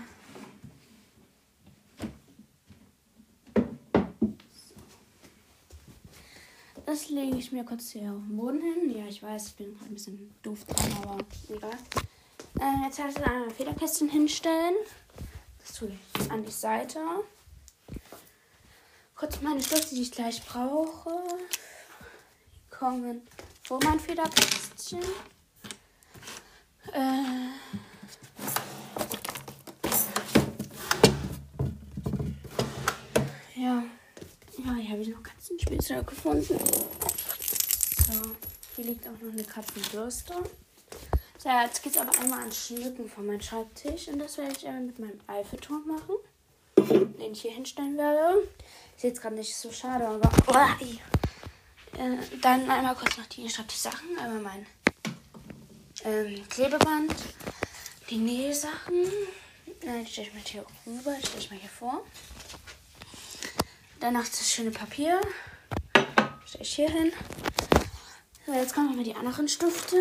[6.91, 8.97] Das lege ich mir kurz hier auf den Boden hin.
[8.97, 11.71] Ja, ich weiß, ich bin ein bisschen doof dran, aber egal.
[12.60, 14.75] Äh, jetzt heißt es einmal Federkästchen hinstellen.
[15.60, 16.99] Das tue ich an die Seite.
[19.15, 21.12] Kurz meine Stifte, die ich gleich brauche.
[22.58, 23.21] Die kommen
[23.63, 24.99] vor mein Federkästchen.
[26.91, 27.51] Äh,
[33.56, 33.82] Ja.
[34.63, 36.60] Ja, hier habe ich noch Katzenspielzeug gefunden.
[38.08, 38.21] So,
[38.76, 40.34] hier liegt auch noch eine Katzenbürste.
[41.38, 44.08] So, jetzt geht es aber einmal ans Schmücken von meinem Schreibtisch.
[44.10, 46.15] Und das werde ich einmal mit meinem Eiffelturm machen.
[47.19, 48.47] Den ich hier hinstellen werde.
[48.95, 50.30] Ist jetzt gerade nicht so schade, aber.
[50.47, 50.86] Oh,
[51.97, 54.17] äh, dann einmal kurz noch die Schreibtischsachen.
[54.19, 54.65] Einmal mein
[56.04, 57.15] ähm, Klebeband,
[58.10, 59.12] die Nähsachen.
[59.82, 62.04] Dann stelle ich mal hier rüber, stelle ich mal hier vor.
[64.01, 65.21] Danach das schöne Papier.
[66.43, 67.13] Stelle ich hier hin.
[68.47, 69.95] So, jetzt kommen wir die anderen Stifte.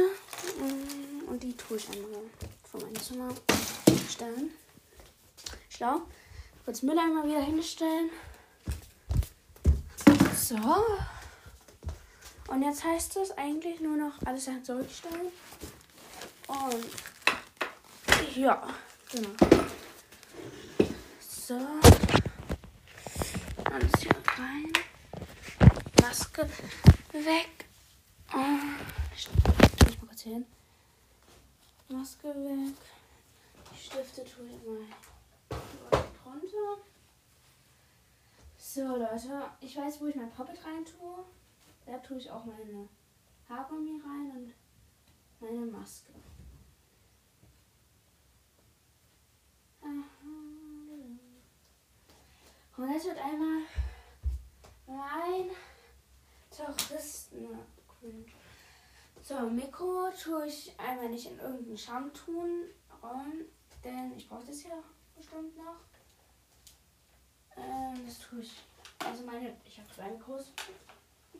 [0.59, 2.23] Mm, und die tue ich einmal
[2.65, 3.29] vor mein Zimmer
[4.11, 4.53] stellen.
[5.69, 6.01] Schlau.
[6.65, 8.09] Kurz Mülleimer wieder hinstellen.
[10.35, 10.57] So.
[12.49, 15.27] Und jetzt heißt es eigentlich nur noch alles zurückstellen.
[16.49, 16.87] Und
[18.35, 18.67] ja,
[19.13, 19.29] genau.
[21.21, 22.10] So.
[23.73, 24.73] Alles hier rein.
[26.03, 26.43] Maske
[27.13, 27.67] weg.
[28.35, 28.59] Oh,
[29.15, 29.29] ich
[30.01, 30.45] mal kurz hin.
[31.89, 32.75] Maske weg.
[33.73, 34.87] Die Stifte tue ich mal
[36.25, 36.83] drunter.
[38.59, 39.51] So, Leute.
[39.61, 41.25] Ich weiß, wo ich mein Poppet rein tue.
[41.87, 42.89] Da tue ich auch meine
[43.49, 44.55] Haargummi rein und
[45.41, 46.13] meine Maske.
[52.81, 53.63] Und jetzt wird einmal
[54.87, 55.51] mein
[56.51, 57.59] Touristen.
[59.23, 62.71] So, Mikro tue ich einmal nicht in irgendeinen Schrank tun,
[63.85, 64.83] denn ich brauche das ja
[65.15, 65.77] bestimmt noch.
[67.59, 68.53] Ähm, das tue ich.
[69.05, 70.51] Also meine, ich habe zwei Mikros.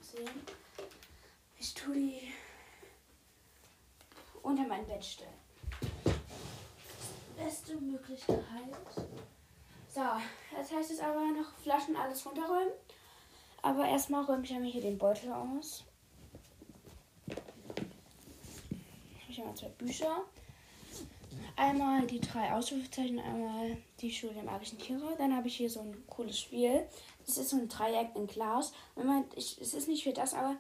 [0.03, 0.29] Sehen.
[1.59, 2.35] Ich tue die
[4.43, 5.33] unter mein Bett stellen.
[7.35, 8.45] Beste Möglichkeit.
[9.93, 10.03] So,
[10.57, 12.73] jetzt heißt es aber noch Flaschen alles runterräumen.
[13.61, 15.83] Aber erstmal räume ich einmal hier den Beutel aus.
[19.29, 20.23] Ich habe zwei Bücher.
[21.57, 25.17] Einmal die drei Ausrufezeichen, einmal die Schule der magischen Tiere.
[25.19, 26.87] Dann habe ich hier so ein cooles Spiel.
[27.27, 28.73] Das ist so ein Dreieck in Glas.
[28.95, 30.57] Wenn man, ich, es ist nicht für das, aber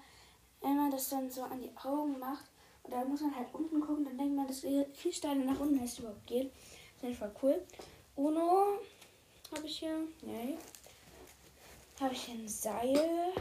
[0.60, 2.46] wenn man das dann so an die Augen macht,
[2.82, 5.82] und da muss man halt unten gucken, dann denkt man, dass viel steiler nach unten
[5.84, 6.52] es überhaupt geht.
[7.00, 7.66] Das ist voll cool.
[8.16, 8.80] Uno,
[9.52, 10.06] habe ich hier.
[10.22, 10.56] Nee.
[12.00, 13.32] Habe ich hier ein Seil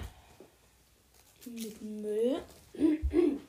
[1.45, 2.43] mit Müll.
[2.73, 3.39] ähm,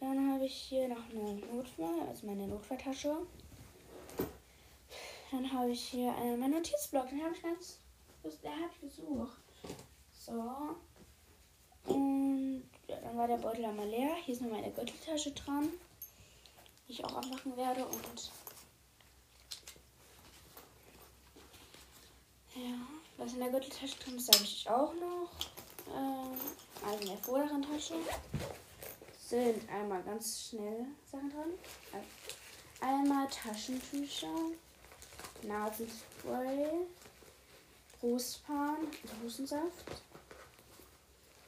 [0.00, 3.16] dann habe ich hier noch eine Notfall, also meine Notfalltasche.
[5.30, 7.78] Dann habe ich hier äh, meinen Notizblock, den habe ich ganz,
[8.42, 9.38] der habe ich gesucht.
[10.12, 10.76] So.
[11.86, 14.14] Und ja, dann war der Beutel einmal leer.
[14.24, 15.68] Hier ist noch meine Gürteltasche dran,
[16.86, 17.84] die ich auch abmachen werde.
[17.86, 18.32] Und
[22.54, 22.74] ja,
[23.16, 25.30] was in der Gürteltasche drin ist, sage ich auch noch.
[25.88, 26.38] Ähm,
[26.86, 27.94] also in der vorderen Tasche
[29.18, 31.50] sind einmal ganz schnell Sachen dran.
[32.80, 34.50] Einmal Taschentücher,
[35.42, 36.86] Nasenspray,
[38.00, 38.76] Brustpan,
[39.22, 40.02] Hustensaft,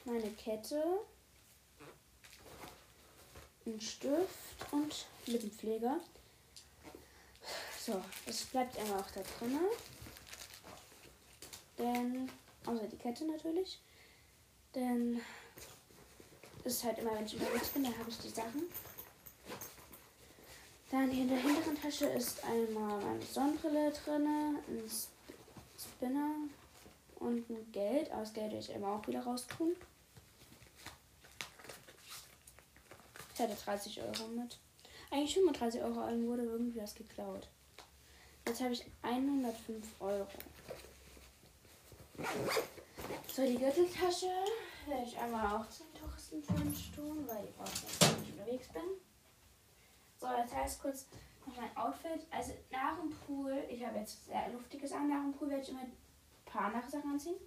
[0.05, 1.01] meine Kette,
[3.67, 5.99] ein Stift und Lippenpfleger.
[7.85, 9.59] So, das bleibt immer auch da drin.
[11.77, 12.29] Denn,
[12.65, 13.79] außer die Kette natürlich.
[14.73, 15.21] Denn
[16.63, 18.63] ist halt immer, wenn ich unterwegs bin, dann habe ich die Sachen.
[20.89, 24.25] Dann hier in der hinteren Tasche ist einmal meine Sonnenbrille drin,
[24.67, 24.91] ein
[25.77, 26.35] Spinner
[27.19, 28.11] und ein Geld.
[28.11, 29.75] Aber das Geld werde ich immer auch wieder raus tun.
[33.37, 34.57] Ich hatte 30 Euro mit.
[35.11, 37.47] Eigentlich 35 Euro, aber wurde irgendwie was geklaut.
[38.47, 40.27] Jetzt habe ich 105 Euro.
[43.31, 44.31] So, die Gürteltasche
[44.87, 47.53] werde ich einmal auch zum Touristenpunsch tun, weil ich,
[48.01, 48.81] wenn ich unterwegs bin.
[50.19, 51.05] So, jetzt heißt kurz
[51.45, 52.25] noch mein Outfit.
[52.31, 55.69] Also nach dem Pool, ich habe jetzt sehr luftiges an, nach dem Pool werde ich
[55.69, 55.95] immer ein
[56.43, 57.37] paar Nachsachen anziehen.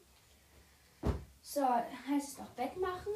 [1.42, 3.12] So, heißt es noch Bett machen.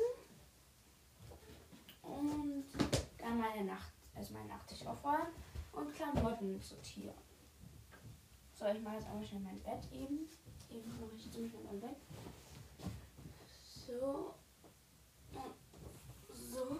[2.04, 2.64] Und
[3.18, 5.32] dann meine Nacht, also mein Nachttisch aufräumen
[5.72, 7.14] und Klamotten sortieren.
[8.52, 10.28] So, ich mache jetzt einmal schnell mein Bett eben.
[10.70, 11.96] Eben mache ich ziemlich schnell mein Bett.
[13.86, 14.34] So.
[16.32, 16.76] So.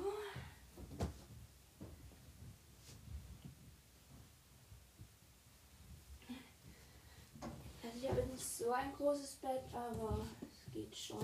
[7.82, 11.18] Also ich habe nicht so ein großes Bett, aber es geht schon.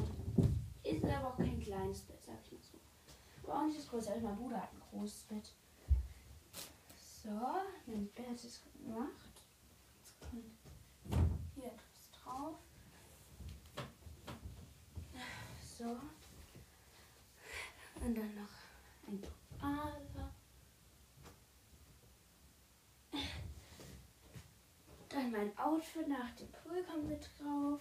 [0.83, 2.69] Ist aber auch kein kleines Bett, sag ich mal so.
[3.51, 4.13] Auch nicht das große.
[4.13, 5.53] Also mein Bruder hat ein großes Bett.
[7.23, 7.31] So,
[7.87, 9.11] mein Bett ist gemacht.
[9.99, 12.57] Jetzt kommt hier etwas drauf.
[15.77, 15.97] So.
[18.03, 19.23] Und dann noch ein
[19.61, 20.31] Adler.
[25.09, 27.81] Dann mein Outfit nach dem Pool kommt mit drauf.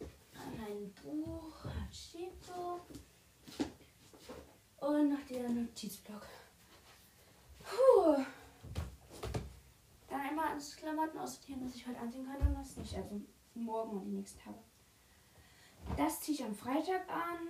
[0.00, 1.54] Dann mein Buch,
[1.90, 2.80] Chico.
[4.80, 6.26] Und noch der Notizblock.
[7.64, 8.24] Puh.
[10.08, 12.94] Dann einmal ans Klamotten aussortieren, was ich heute anziehen kann und was nicht.
[12.94, 13.20] Also
[13.54, 14.58] morgen und die nächsten Tage.
[15.96, 17.48] Das ziehe ich am Freitag an.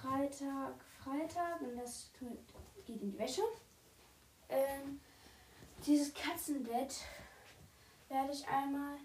[0.00, 2.10] Freitag, Freitag und das
[2.86, 3.42] geht in die Wäsche.
[4.48, 5.00] Ähm,
[5.86, 6.94] dieses Katzenbett
[8.08, 8.96] werde ich einmal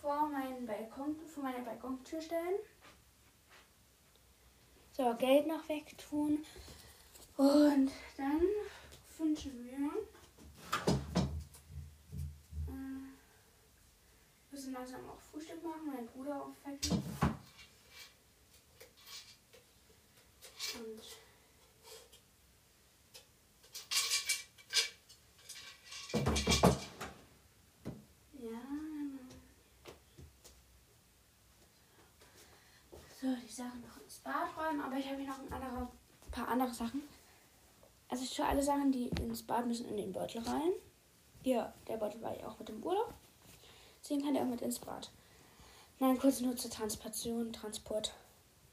[0.00, 2.58] vor meinen Balkon, vor meine Balkontür stellen.
[4.98, 6.44] So, Geld noch wegtun.
[7.36, 8.42] Und dann
[9.16, 9.92] wünschen wir.
[12.66, 13.12] Äh,
[14.50, 17.00] müssen langsam auch Frühstück machen, mein Bruder aufwecken.
[20.74, 21.02] Und
[28.32, 28.60] ja.
[33.20, 33.87] So, die Sachen
[34.28, 35.88] noch ins Bad räumen, aber ich habe hier noch ein andere,
[36.30, 37.02] paar andere Sachen.
[38.08, 40.72] Also ich tue alle Sachen, die ins Bad müssen, in den Beutel rein.
[41.42, 43.12] Hier, der Beutel war ja auch mit dem Urlaub.
[44.02, 45.10] Deswegen kann der auch mit ins Bad.
[45.98, 48.14] Nein, kurz nur zur Transportation, Transport.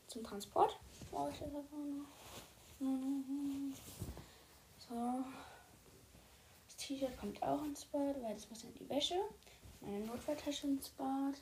[0.08, 0.78] Zum Transport
[1.12, 1.38] brauche ich.
[4.88, 5.25] So.
[6.67, 9.19] Das T-Shirt kommt auch ins Bad, weil das muss in die Wäsche.
[9.82, 11.36] Meine Notfalltasche ins Bad.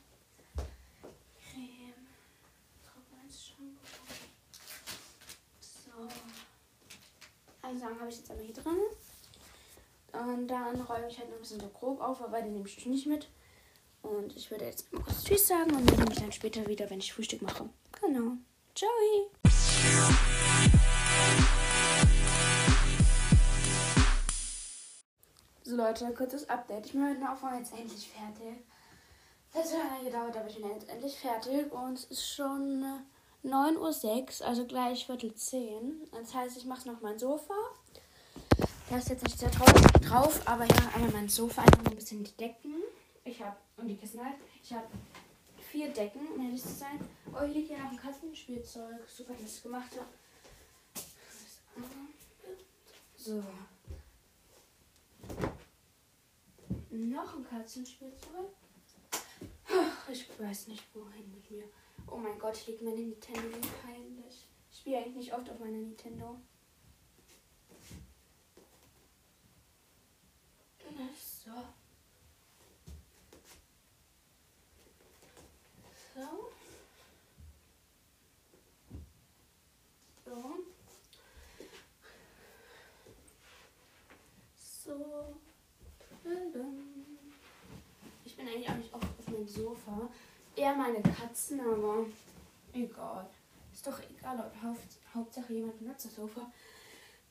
[1.51, 1.93] Creme.
[3.33, 4.03] Shampoo.
[5.95, 6.07] So.
[7.61, 8.77] Alle Sachen habe ich jetzt aber hier drin.
[10.13, 12.85] Und dann räume ich halt noch ein bisschen so grob auf, aber den nehme ich
[12.85, 13.29] nicht mit.
[14.01, 16.99] Und ich würde jetzt mal kurz Tschüss sagen und melde mich dann später wieder, wenn
[16.99, 17.69] ich Frühstück mache.
[18.01, 18.33] Genau.
[18.75, 18.89] Ciao.
[25.63, 26.87] So Leute, kurzes Update.
[26.87, 28.65] Ich bin heute Aufnahme jetzt endlich fertig.
[29.53, 32.83] Das hat lange gedauert, aber ich bin jetzt endlich fertig und es ist schon
[33.43, 36.07] 9.06 Uhr, also gleich Viertel 10.
[36.11, 37.53] Das heißt, ich mache noch mein Sofa.
[38.89, 39.71] Da ist jetzt nicht sehr drauf,
[40.01, 42.83] drauf aber ja, einmal mein Sofa, einfach ein bisschen die Decken.
[43.25, 44.87] Ich habe, und die Kissen halt, ich habe
[45.57, 46.99] vier Decken, um ehrlich zu sein.
[47.33, 49.07] Oh, hier liegt ja noch ein Katzenspielzeug.
[49.07, 50.09] Super, dass ich das gemacht habe.
[53.17, 53.43] So.
[56.91, 58.53] Noch ein Katzenspielzeug.
[60.11, 61.63] Ich weiß nicht, wohin mit mir.
[62.07, 64.47] Oh mein Gott, hier liegt meine Nintendo peinlich.
[64.71, 66.39] Ich spiele eigentlich nicht oft auf meiner Nintendo.
[71.43, 71.51] So.
[76.15, 76.21] So.
[84.55, 85.37] So.
[86.53, 86.65] So.
[88.23, 90.09] Ich bin eigentlich auch nicht oft auf meinem Sofa.
[90.55, 92.05] Eher meine Katzen, aber
[92.73, 93.27] egal.
[93.71, 94.79] Ist doch egal, Haupt,
[95.13, 96.51] Hauptsache jemand benutzt das Sofa.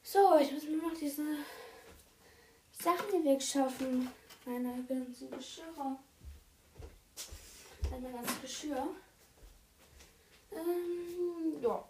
[0.02, 1.22] So, ich muss nur noch diese
[2.72, 4.10] Sachen hier wegschaffen.
[4.44, 5.96] Meine ganzen Geschirre.
[7.90, 8.88] Mein ganzes Geschirr.
[10.50, 11.84] Ähm, ja.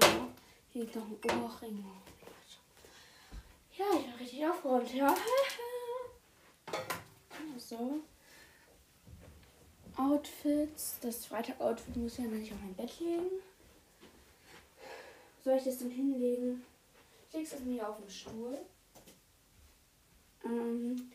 [0.00, 0.28] ja.
[0.72, 1.84] Hier liegt noch ein Ohrring.
[3.76, 5.14] Ja, ich bin richtig aufgeräumt, ja.
[7.56, 8.00] so.
[10.00, 10.96] Outfits.
[11.02, 13.30] Das Freitag-Outfit muss ja nicht auf mein Bett legen.
[15.44, 16.64] Soll ich das denn hinlegen?
[17.28, 18.58] Ich lege es mir auf den Stuhl.
[20.44, 21.12] Ähm,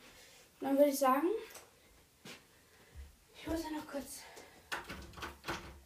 [0.59, 1.27] dann würde ich sagen,
[3.35, 4.21] ich muss ja noch kurz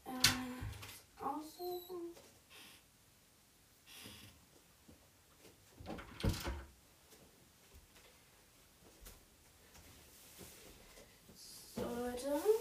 [0.06, 2.16] äh, aussuchen.
[11.76, 12.59] So, Leute.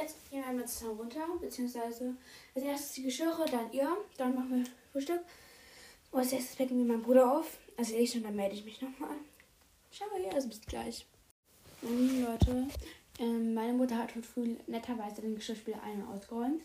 [0.00, 2.14] Jetzt gehen wir einmal zusammen runter, beziehungsweise
[2.54, 5.20] als erstes die Geschirre, dann ihr, dann machen wir Frühstück.
[6.10, 7.58] Und als erstes wecken wir meinen Bruder auf.
[7.76, 9.16] Also ich und dann melde ich mich nochmal.
[9.92, 11.06] Ciao, ja, also bis gleich.
[11.82, 12.66] Und Leute,
[13.18, 16.62] ähm, meine Mutter hat heute früh netterweise den Geschirrspüler ein- und ausgeräumt.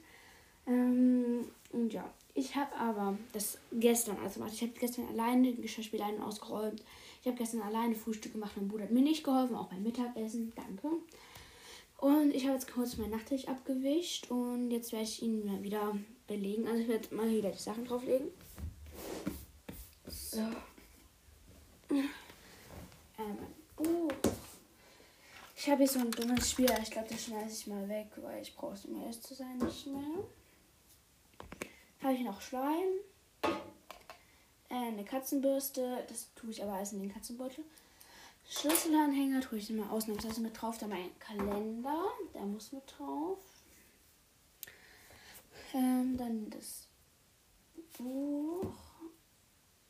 [0.67, 4.53] Ähm, und ja, ich habe aber das gestern also gemacht.
[4.53, 6.81] Ich habe gestern alleine den Geschirrspüler ein- und ausgeräumt.
[7.21, 8.53] Ich habe gestern alleine Frühstück gemacht.
[8.55, 10.53] Mein Bruder hat mir nicht geholfen, auch beim Mittagessen.
[10.55, 10.97] Danke.
[11.97, 15.97] Und ich habe jetzt kurz meinen Nachttisch abgewischt und jetzt werde ich ihn mal wieder
[16.27, 16.67] belegen.
[16.67, 18.27] Also ich werde mal wieder die Sachen drauflegen.
[20.07, 20.41] So.
[23.17, 23.37] Ähm,
[23.77, 24.09] oh.
[25.55, 26.69] Ich habe hier so ein dummes Spiel.
[26.83, 29.57] Ich glaube, das schmeiße ich mal weg, weil ich brauche es, um ehrlich zu sein,
[29.57, 30.23] nicht mehr.
[32.03, 32.99] Habe ich noch Schleim.
[34.69, 36.05] Äh, eine Katzenbürste.
[36.07, 37.63] Das tue ich aber alles in den Katzenbeutel.
[38.49, 40.77] Schlüsselanhänger tue ich immer ausnahmsweise mit drauf.
[40.77, 42.05] Dann mein Kalender.
[42.33, 43.39] Der muss mit drauf.
[45.73, 46.87] Ähm, dann das
[47.97, 48.73] Buch.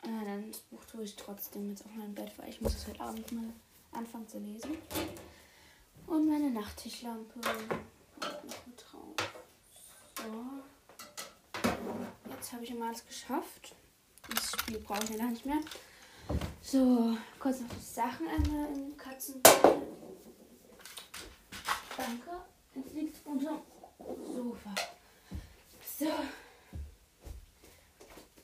[0.02, 2.88] Ah, dann das Buch tue ich trotzdem jetzt auf mein Bett, weil ich muss es
[2.88, 3.54] heute Abend mal
[3.92, 4.78] anfangen zu lesen.
[6.08, 7.40] Und meine Nachttischlampe.
[10.18, 10.44] So.
[12.30, 13.76] Jetzt habe ich immer alles geschafft.
[14.30, 15.60] Das Spiel brauche ich ja nicht mehr.
[16.68, 19.84] So, kurz noch die Sachen einmal im Katzenbeutel.
[21.96, 22.32] Danke.
[22.74, 23.62] Jetzt liegt es unter
[24.00, 24.74] Sofa.
[26.00, 26.08] So.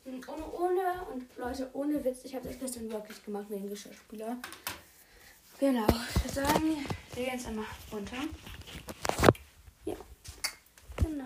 [0.06, 3.70] Und ohne, ohne, und Leute, ohne Witz, ich habe das gestern wirklich gemacht mit dem
[3.70, 4.38] Geschirrspüler.
[5.60, 8.18] Genau, ich würde sagen, wir gehen jetzt einmal runter.
[9.86, 9.96] Ja,
[10.96, 11.26] genau.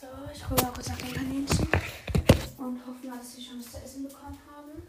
[0.00, 1.68] So, ich hole mal kurz nach den Kaninchen
[2.58, 4.82] und hoffe mal, dass sie schon was zu essen bekommen haben.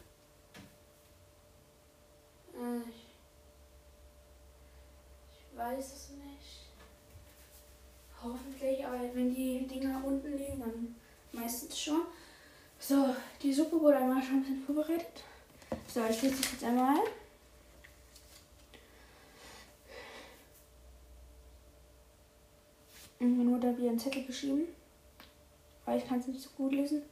[2.53, 3.07] Äh, ich,
[5.31, 6.65] ich weiß es nicht.
[8.23, 10.95] Hoffentlich, aber wenn die Dinger unten liegen, dann
[11.31, 12.01] meistens schon.
[12.79, 15.23] So, die Suppe wurde einmal schon ein bisschen vorbereitet.
[15.87, 16.97] So, ich lese das jetzt einmal.
[23.19, 24.67] Irgendwann wurde da wieder ein Zettel geschrieben.
[25.85, 27.03] Aber ich kann es nicht so gut lesen.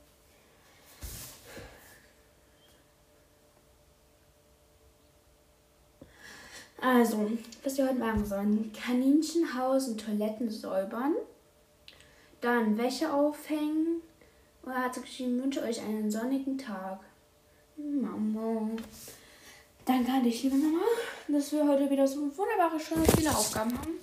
[6.85, 7.31] Also,
[7.63, 11.15] was wir heute machen sollen: Kaninchenhaus und Toiletten säubern.
[12.41, 14.01] Dann Wäsche aufhängen.
[14.63, 16.99] Und er hat geschrieben: Wünsche euch einen sonnigen Tag.
[17.77, 18.69] Mama.
[19.85, 20.83] Dann kann ich liebe Mama,
[21.29, 23.99] dass wir heute wieder so wunderbare, schöne, viele Aufgaben haben.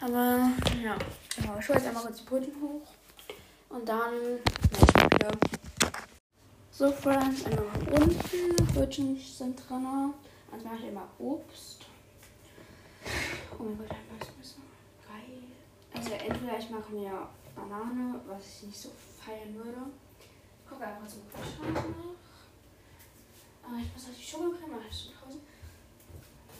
[0.00, 0.50] Aber
[0.82, 0.96] ja,
[1.36, 1.58] genau.
[1.58, 2.86] Ich hole jetzt einmal kurz die Brötchen hoch.
[3.70, 5.30] Und dann mich wieder.
[6.70, 8.66] So, Friends, einmal unten.
[8.72, 10.14] Brötchen sind dran.
[10.52, 11.86] Also mache ich immer Obst.
[13.58, 14.60] Oh mein Gott, einmal ist besser.
[15.06, 15.42] Geil.
[15.94, 18.90] Also entweder ich mache mir Banane, was ich nicht so
[19.24, 19.78] feiern würde.
[20.68, 23.68] Gucke einfach zum Kühlschrank nach.
[23.68, 25.40] Aber ich muss auf die Schokocreme, mach ich schon draußen.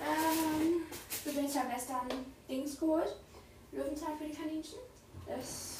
[0.01, 0.83] Ähm,
[1.25, 2.09] übrigens, ich habe gestern
[2.49, 3.17] Dings geholt.
[3.73, 4.79] Löwenzahn für die Kaninchen.
[5.27, 5.77] Das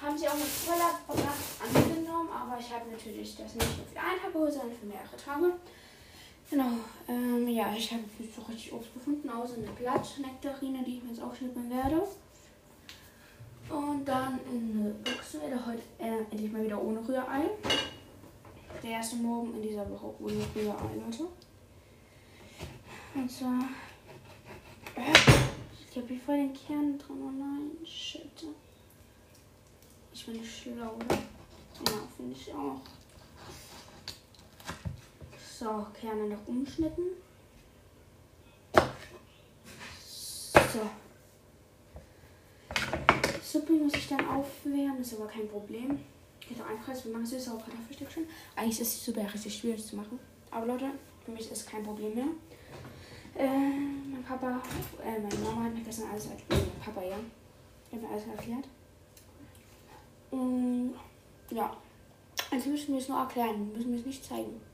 [0.00, 4.00] haben sie auch mit voller Pracht angenommen, aber ich habe natürlich das nicht nur für
[4.00, 5.52] einen Tag geholt, sondern für mehrere Tage.
[6.52, 6.72] Genau,
[7.08, 11.08] ähm, ja, ich habe nicht so richtig Obst gefunden, außer eine Blattnektarine, die ich mir
[11.08, 12.06] jetzt auch schnippeln werde.
[13.70, 17.48] Und dann eine Buchswelle, heute äh, endlich mal wieder ohne Rührei.
[18.82, 21.26] Der erste Morgen in dieser Woche ohne Rührei, Leute.
[23.14, 23.60] Und zwar.
[24.94, 25.10] Äh,
[25.90, 27.16] ich habe hier voll den Kern drin.
[27.18, 28.44] Oh nein, shit.
[30.12, 31.16] Ich bin schlau, oder?
[31.16, 32.82] Ja, finde ich auch.
[35.62, 37.04] So, Kerne noch umschnitten.
[38.72, 40.80] So.
[43.40, 46.00] Suppe muss ich dann aufwärmen, ist aber kein Problem.
[46.40, 48.26] Geht auch einfach, wir machen süße Kartoffelstückchen.
[48.56, 50.18] Eigentlich ist Suppe ja richtig schwierig zu machen.
[50.50, 50.90] Aber Leute,
[51.24, 52.26] für mich ist kein Problem mehr.
[53.36, 54.60] Äh, mein Papa,
[55.00, 56.50] äh, meine Mama hat mir gestern alles erklärt.
[56.50, 57.18] Mein Papa, ja.
[57.92, 58.64] Hat mir alles erklärt.
[60.32, 60.94] Und,
[61.50, 61.76] ja.
[62.50, 64.44] Also müssen wir es nur erklären, müssen wir es nicht zeigen.
[64.44, 64.54] Mhm.
[64.54, 64.72] Mhm.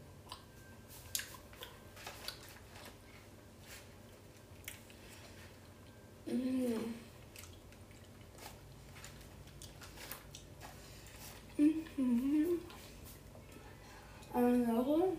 [14.39, 15.17] Also,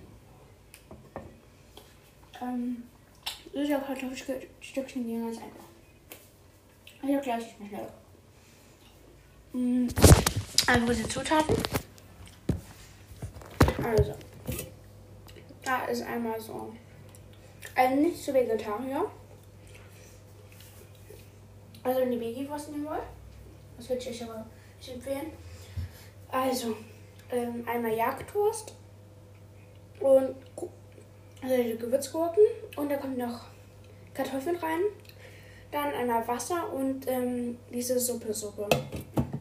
[2.42, 2.84] ähm,
[3.54, 5.66] diese Kartoffelstückchen gehen ganz einfach.
[7.02, 7.88] Ich erkläre es mal schnell.
[9.54, 9.90] Mhm.
[10.68, 11.56] Also, die Zutaten.
[13.84, 14.16] Also,
[15.64, 16.74] da ist einmal so.
[17.76, 19.10] Also nicht zu Vegetarier.
[22.10, 23.04] Wenn ihr Veggie-Wurst nehmen wollt,
[23.78, 24.44] das würde ich euch aber
[24.80, 25.32] nicht empfehlen.
[26.32, 26.76] Also,
[27.32, 28.74] ähm, einmal Jagdwurst
[30.00, 30.36] und
[31.44, 32.44] also Gewürzgurken
[32.78, 33.42] und da kommt noch
[34.16, 34.80] Kartoffeln rein.
[35.70, 38.68] Dann einmal Wasser und ähm, diese Suppe-Suppe.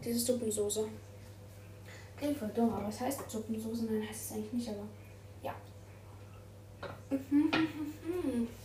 [0.04, 0.86] Diese Suppensoße.
[2.18, 4.86] Klingt voll dumm, aber es heißt Suppensoße, nein, heißt es eigentlich nicht, aber
[5.42, 5.54] ja.
[7.08, 8.48] Mhm.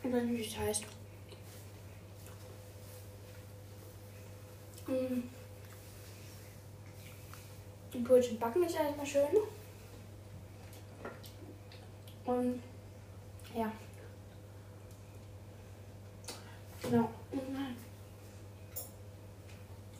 [0.13, 0.85] weiß nicht, wie es heißt.
[4.87, 5.21] Mm.
[7.93, 9.37] Die Brötchen backen ist erstmal schön.
[12.25, 12.61] Und
[13.55, 13.71] ja.
[16.81, 17.09] Genau.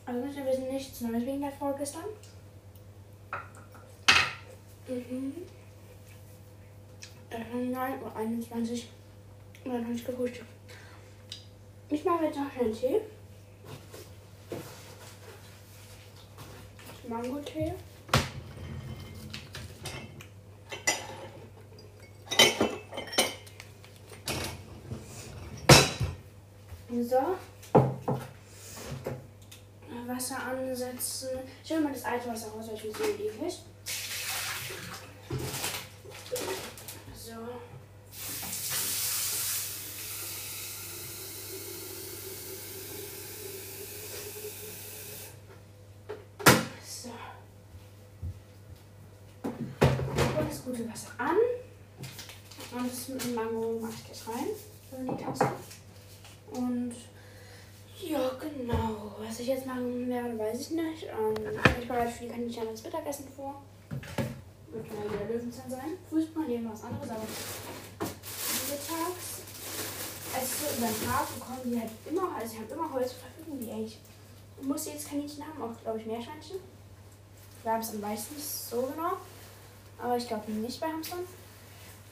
[0.04, 2.04] Also wir wissen nichts Neues wegen der vorgestern.
[4.88, 5.32] Mhm.
[7.30, 8.88] Äh, 9 Uhr 21.
[9.64, 10.46] Und dann habe ich gefrühstückt.
[11.88, 13.00] Ich mache jetzt noch schnell Tee.
[17.08, 17.74] Mango-Tee.
[27.02, 27.36] So.
[30.06, 31.28] Wasser ansetzen.
[31.64, 33.58] Ich will mal das alte Wasser raus, weil ich mir so ewig.
[37.14, 37.32] So.
[50.92, 51.36] Das an.
[52.76, 54.48] Und das mit dem Mango mache ich gleich rein.
[54.98, 55.52] In die Tasse.
[56.52, 56.94] Und
[57.98, 59.14] ja, genau.
[59.18, 61.04] Was ich jetzt machen werde, weiß ich nicht.
[61.04, 61.34] Ähm,
[61.80, 63.62] ich bereite für die Kaninchen das Mittagessen vor.
[64.70, 65.98] Wird mal wieder Löwenzahn sein.
[66.10, 67.22] Frühstück nehmen was anderes, aber
[68.68, 69.42] mittags.
[70.34, 73.18] Also so über den Tag bekommen die halt immer, also ich habe immer Holz zur
[73.18, 73.98] Verfügung, die eigentlich.
[74.62, 76.58] Muss jetzt Kaninchen haben, auch glaube ich Meerschweinchen.
[77.62, 79.16] Wir haben es am meisten so genau.
[80.02, 81.20] Aber ich glaube nicht bei Hamstern.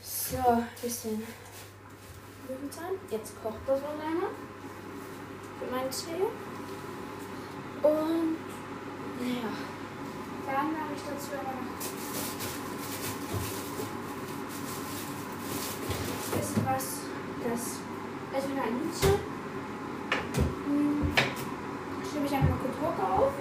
[0.00, 0.36] So,
[0.80, 1.22] bisschen
[2.48, 2.94] Löwenzahn.
[3.10, 4.30] Jetzt kocht das wohl einmal
[5.58, 6.22] für meinen Tee.
[7.82, 8.36] Und
[9.26, 9.50] ja,
[10.46, 12.10] dann habe ich dazu aber noch
[16.40, 17.00] ist was,
[17.44, 17.60] das
[18.40, 19.20] ist wieder ein Hühnchen.
[20.66, 21.14] Hm,
[22.10, 23.32] Schiebe ich einfach noch Gurke auf.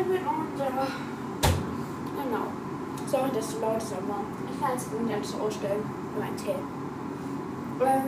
[0.19, 0.87] und äh,
[2.23, 2.45] genau.
[3.07, 5.83] Sorry, dass es laut ist, aber ich kann jetzt nicht alles ausstellen
[6.13, 6.51] für meinen Tee.
[7.81, 8.03] Ähm,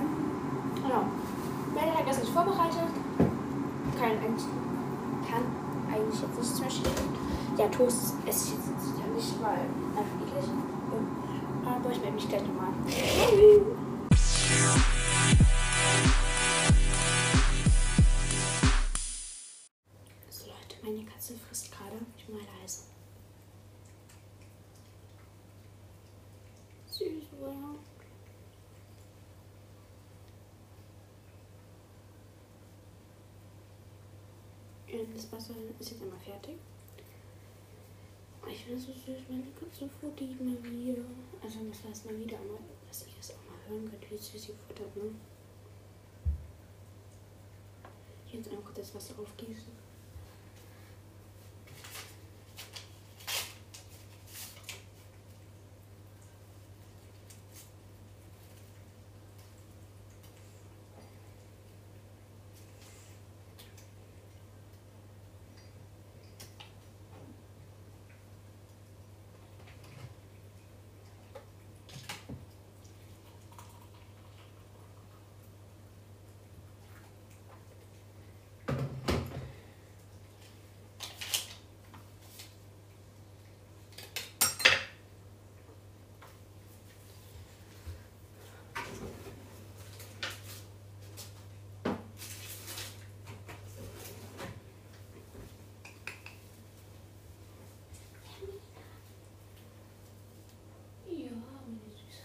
[0.83, 1.03] genau.
[2.03, 2.91] Hat das nicht vorbereitet.
[3.99, 4.45] Kann eigentlich,
[5.29, 5.43] kann
[5.91, 7.15] eigentlich jetzt nichts mehr schicken.
[7.57, 10.51] Ja, Toast esse ich jetzt ja nicht, weil einfach eklig.
[11.65, 12.73] Aber ich melde mich gleich nochmal.
[35.11, 36.55] Das Wasser ist jetzt einmal fertig.
[38.49, 41.01] Ich finde es so süß, meine Katze futtert mal wieder.
[41.41, 44.41] Also das heißt mal wieder, aber dass ich es auch mal hören könnt, wie süß
[44.41, 45.15] sie futtert, ne?
[48.31, 49.83] Jetzt einfach das Wasser aufgießen.
[101.05, 102.23] Ja, meine Süße.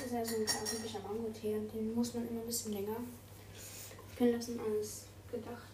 [0.00, 2.96] Das ist ja so ein typischer Mango-Tee und den muss man immer ein bisschen länger
[4.16, 5.68] können lassen als gedacht.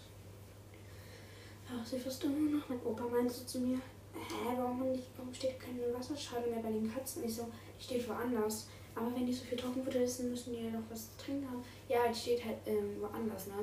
[1.68, 2.68] Ach, sie du nur noch.
[2.68, 6.72] Mein Opa meinte so zu mir, hä, warum, nicht, warum steht keine Wasserschale mehr bei
[6.72, 7.24] den Katzen?
[7.24, 7.46] Ich so,
[7.78, 8.66] die steht woanders.
[8.96, 11.62] Aber wenn die so viel Trockenfutter essen, müssen die ja noch was zu trinken haben.
[11.88, 13.54] Ja, die steht halt ähm, woanders, ne?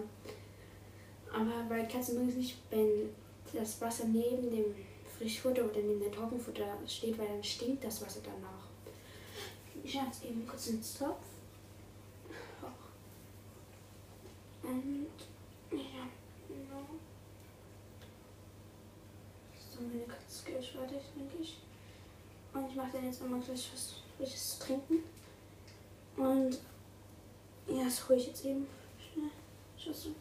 [1.33, 3.09] Aber bei Katzen bringt es nicht, wenn
[3.53, 4.75] das Wasser neben dem
[5.17, 8.62] Frischfutter oder neben dem Trockenfutter steht, weil dann stinkt das Wasser danach.
[9.83, 11.25] Ich habe jetzt eben kurz einen Zopf.
[14.63, 15.07] Und
[15.71, 16.07] ja,
[16.47, 16.85] genau.
[19.59, 21.57] So, meine Katze ist fertig, denke ich.
[22.53, 25.03] Und ich mache dann jetzt immer gleich was Frisches zu trinken.
[26.15, 26.59] Und
[27.67, 28.67] ja, das hole ich jetzt eben
[28.97, 29.31] schnell.
[29.77, 30.15] Schüssel.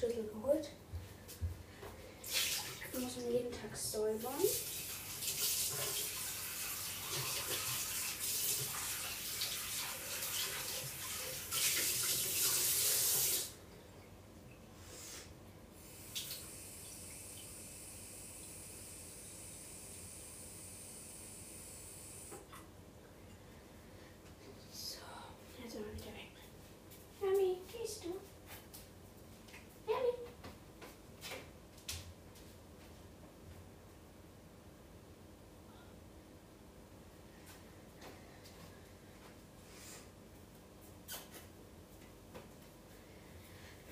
[0.00, 0.68] So, Schüssel geholt.
[2.92, 4.32] Ich muss ihn jeden Tag säubern.
[24.72, 24.98] So,
[25.62, 26.32] jetzt sind wir wieder weg.
[27.20, 28.08] Mami, gehst du?
[29.90, 30.12] Mami.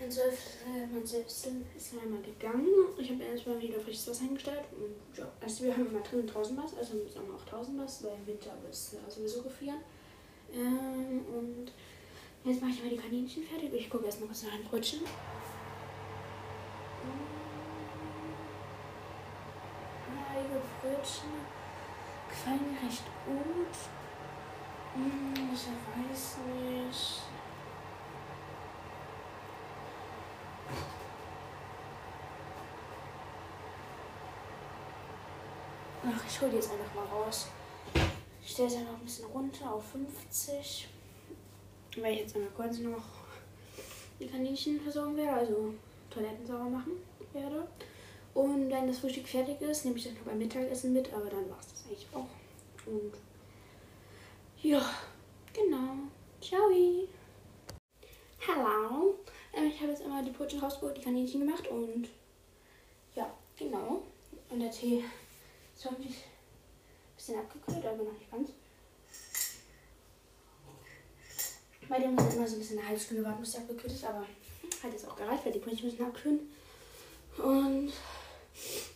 [0.04, 2.68] Mein Selbst, äh, mein Selbst ist einmal gegangen.
[2.98, 4.64] Ich habe erstmal wieder frisches Wasser hingestellt.
[4.72, 8.04] Und ja, also wir haben immer drinnen draußen was, also im Sommer auch draußen was,
[8.04, 9.78] weil im Winter wird es ja sowieso gefrieren.
[10.52, 11.72] Ähm, und
[12.44, 13.72] jetzt mache ich mal die Kaninchen fertig.
[13.72, 15.00] Ich gucke erst mal kurz nach ein Brötchen.
[20.28, 21.30] Einige Brötchen
[22.28, 23.74] gefallen mir recht gut.
[24.96, 27.33] Hm, ich weiß nicht.
[36.06, 37.46] Ach, ich hole die jetzt einfach mal raus.
[38.42, 40.88] Ich stelle sie noch ein bisschen runter auf 50.
[41.96, 43.04] Weil ich jetzt einmal kurz noch
[44.20, 45.72] die Kaninchen versorgen werde, also
[46.10, 46.92] Toiletten sauber machen
[47.32, 47.66] werde.
[48.34, 51.48] Und wenn das Frühstück fertig ist, nehme ich das noch beim Mittagessen mit, aber dann
[51.48, 52.26] war es das eigentlich auch.
[52.86, 53.14] Und
[54.60, 54.82] ja,
[55.54, 55.94] genau.
[56.42, 56.68] Ciao.
[58.46, 59.14] Hallo.
[59.54, 62.08] Ähm, ich habe jetzt einmal die Brötchen rausgeholt, die Kaninchen gemacht und
[63.14, 64.02] ja, genau.
[64.50, 65.02] Und der Tee
[65.84, 68.50] irgendwie ein bisschen abgekühlt, aber noch nicht ganz.
[71.88, 74.04] Bei dem muss immer so ein bisschen eine halbe Stunde warten, bis der abgekühlt ist,
[74.04, 74.26] aber
[74.82, 76.40] hat jetzt auch gereicht, weil die Brötchen müssen abkühlen.
[77.38, 77.92] Und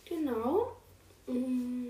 [0.05, 0.77] genau.
[1.27, 1.89] Mm,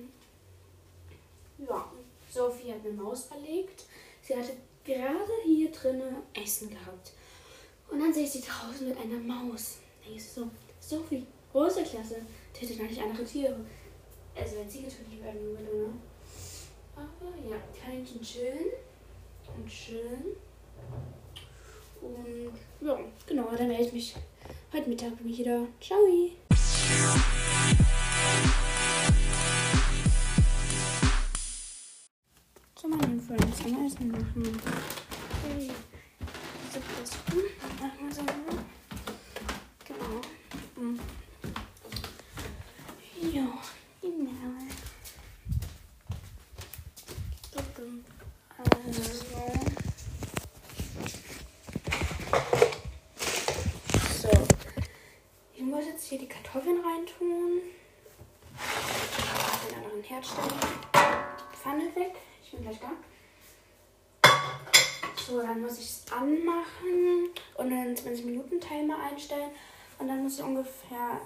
[1.60, 1.92] ja,
[2.30, 3.86] Sophie hat eine Maus verlegt.
[4.22, 7.12] Sie hatte gerade hier drinnen Essen gehabt.
[7.90, 9.78] Und dann sehe ich sie draußen mit einer Maus.
[10.04, 12.22] Da so, Sophie, große Klasse,
[12.54, 13.60] tötet nicht andere Tiere.
[14.40, 15.94] Also wenn sie getötet werden würde, ne?
[16.96, 18.72] Aber ja, Kaninchen chillen
[19.56, 20.36] und chillen.
[22.02, 24.16] Und ja, genau, dann melde ich mich
[24.74, 25.68] heute Mittag wieder.
[25.82, 26.00] Ciao!
[32.76, 34.62] Zu meinen Friends am Essen machen.
[35.44, 35.70] Hey.
[36.74, 37.12] So, das
[37.82, 38.22] machen wir so.
[39.86, 40.22] Genau.
[40.78, 41.00] Mhm.
[43.34, 43.48] Ja,
[44.02, 44.54] genau.
[48.58, 49.04] Also.
[54.22, 54.30] So.
[55.54, 57.62] Ich muss jetzt hier die Kartoffeln reintun.
[60.24, 60.50] Stellen.
[61.52, 62.16] Die Pfanne weg.
[62.44, 62.92] Ich bin gleich da.
[65.16, 69.52] So, dann muss ich es anmachen und einen 20 Minuten Timer einstellen.
[70.00, 71.22] Und dann muss ich ungefähr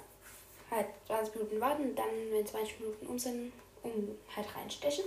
[0.69, 5.05] halt 20 Minuten warten, dann wenn 20 Minuten um sind, um halt reinstechen.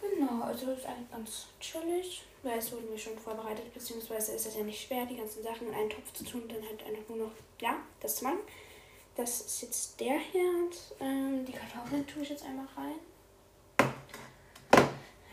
[0.00, 4.56] Genau, also ist eigentlich ganz chillig, weil es wurde mir schon vorbereitet, beziehungsweise ist es
[4.56, 7.26] ja nicht schwer, die ganzen Sachen in einen Topf zu tun, dann halt einfach nur
[7.26, 8.40] noch, ja, das zu machen.
[9.16, 10.76] Das ist jetzt der Herd.
[11.00, 12.98] Ähm, die Kartoffeln tue ich jetzt einmal rein.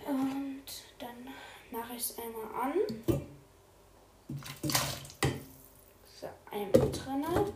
[0.07, 0.63] Und
[0.99, 1.27] dann
[1.69, 2.73] mache ich es einmal an.
[6.21, 7.53] So, einmal drinne.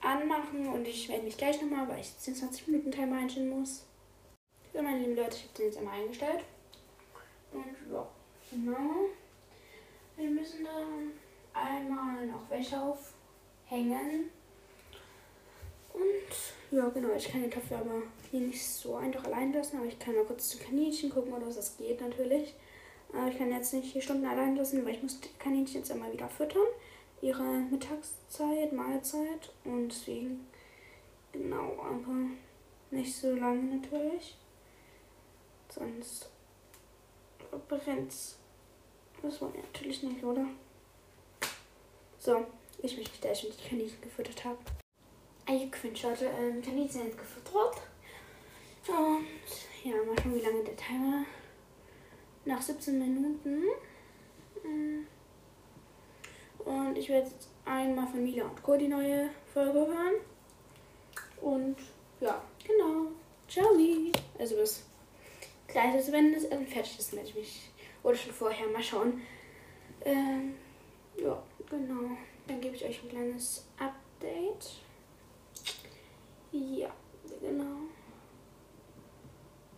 [0.00, 3.50] Anmachen und ich werde mich gleich nochmal, weil ich jetzt den 20 Minuten Timer einstellen
[3.50, 3.84] muss.
[4.72, 6.44] So, meine lieben Leute, ich habe den jetzt einmal eingestellt.
[7.52, 8.06] Und ja,
[8.50, 9.08] genau.
[10.16, 11.12] Wir müssen dann
[11.52, 12.80] einmal noch Wäsche
[13.74, 14.30] aufhängen.
[15.92, 19.86] Und ja, genau, ich kann den Topf aber hier nicht so einfach allein lassen, aber
[19.86, 22.54] ich kann mal kurz zu Kaninchen gucken oder was das geht natürlich.
[23.12, 25.90] Aber ich kann jetzt nicht vier Stunden allein lassen, weil ich muss die Kaninchen jetzt
[25.90, 26.66] immer wieder füttern.
[27.22, 30.46] Ihre Mittagszeit, Mahlzeit und deswegen
[31.32, 32.30] genau, aber
[32.90, 34.36] nicht so lange natürlich.
[35.68, 36.28] Sonst
[37.68, 38.38] brennt's.
[39.22, 40.46] Das wollen wir natürlich nicht, oder?
[42.18, 42.44] So,
[42.82, 44.58] ich möchte wenn ich die Kaninchen gefüttert habe.
[45.46, 47.82] Eingewünscht hatte, ähm, Kaninchen sind gefüttert.
[48.88, 49.26] Und
[49.84, 51.24] ja, mal schauen, wie lange der Timer.
[52.44, 53.64] Nach 17 Minuten.
[54.62, 55.06] Mm.
[56.64, 58.76] Und ich werde jetzt einmal von Mila und Co.
[58.76, 60.14] die neue Folge hören.
[61.40, 61.76] Und
[62.20, 63.10] ja, genau.
[63.48, 63.68] Ciao.
[64.38, 64.84] Also bis
[65.66, 67.70] gleich, also wenn das Essen fertig ist, melde ich mich.
[68.02, 69.22] Oder schon vorher, mal schauen.
[70.04, 70.54] Ähm,
[71.16, 72.16] ja, genau.
[72.46, 74.82] Dann gebe ich euch ein kleines Update.
[76.52, 76.90] Ja,
[77.40, 77.76] genau.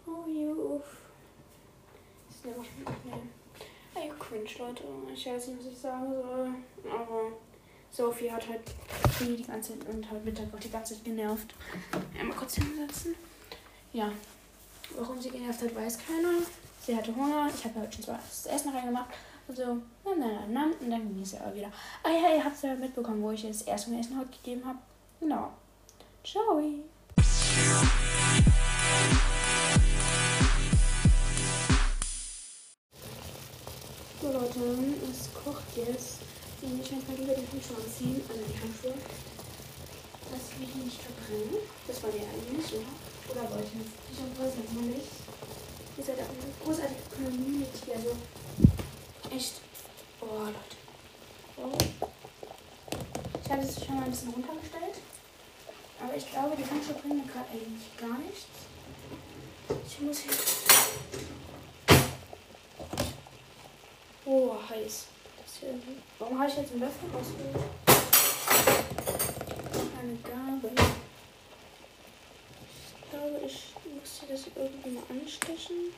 [0.06, 0.82] Oh, Juf.
[2.28, 3.30] Ist ja mitnehmen.
[3.94, 4.84] Ey, cringe, Leute.
[5.14, 6.50] Ich weiß nicht, was ich sagen soll.
[6.90, 7.32] Aber
[7.90, 8.62] Sophie hat halt
[9.20, 11.54] die ganze Zeit und heute Mittag auch die ganze Zeit genervt.
[12.18, 13.14] Einmal kurz hinsetzen.
[13.92, 14.12] Ja.
[14.96, 16.42] Warum sie genervt hat, weiß keiner.
[16.82, 17.48] Sie hatte Hunger.
[17.52, 19.10] Ich habe heute schon zwar das Essen reingemacht.
[19.48, 21.70] Also, na, na, na, und dann ging es ja wieder.
[22.02, 24.66] Ah ja, ihr habt es ja mitbekommen, wo ich das erste Mal Essen heute gegeben
[24.66, 24.78] habe.
[25.20, 25.50] Genau.
[26.24, 26.60] Ciao.
[34.20, 34.60] So Leute,
[35.08, 36.18] es kocht jetzt.
[36.62, 38.94] Ich werde mal lieber die Handschuhe anziehen, also die Handschuhe.
[40.28, 41.62] Das will ich nicht verbrennen.
[41.86, 42.90] Das war der eigentlich, oder?
[43.30, 43.86] Oder wollte ich?
[44.10, 45.06] Ich weiß jetzt mal nicht.
[45.98, 48.10] Ihr seid auch eine großartige Community, also
[49.30, 49.60] echt.
[50.20, 50.76] Oh Leute.
[51.56, 51.72] Oh.
[53.44, 54.96] Ich habe es schon mal ein bisschen runtergestellt.
[56.02, 58.46] Aber ich glaube, die Handschuhe bringen mir gerade eigentlich gar nichts.
[59.86, 60.32] Ich muss hier.
[64.24, 65.06] Oh, heiß.
[65.58, 65.74] Hier,
[66.18, 67.56] warum habe ich jetzt einen Löffel rausgeholt?
[69.98, 70.72] Eine Gabel.
[72.68, 75.94] Ich glaube, ich muss hier das irgendwie mal anstechen.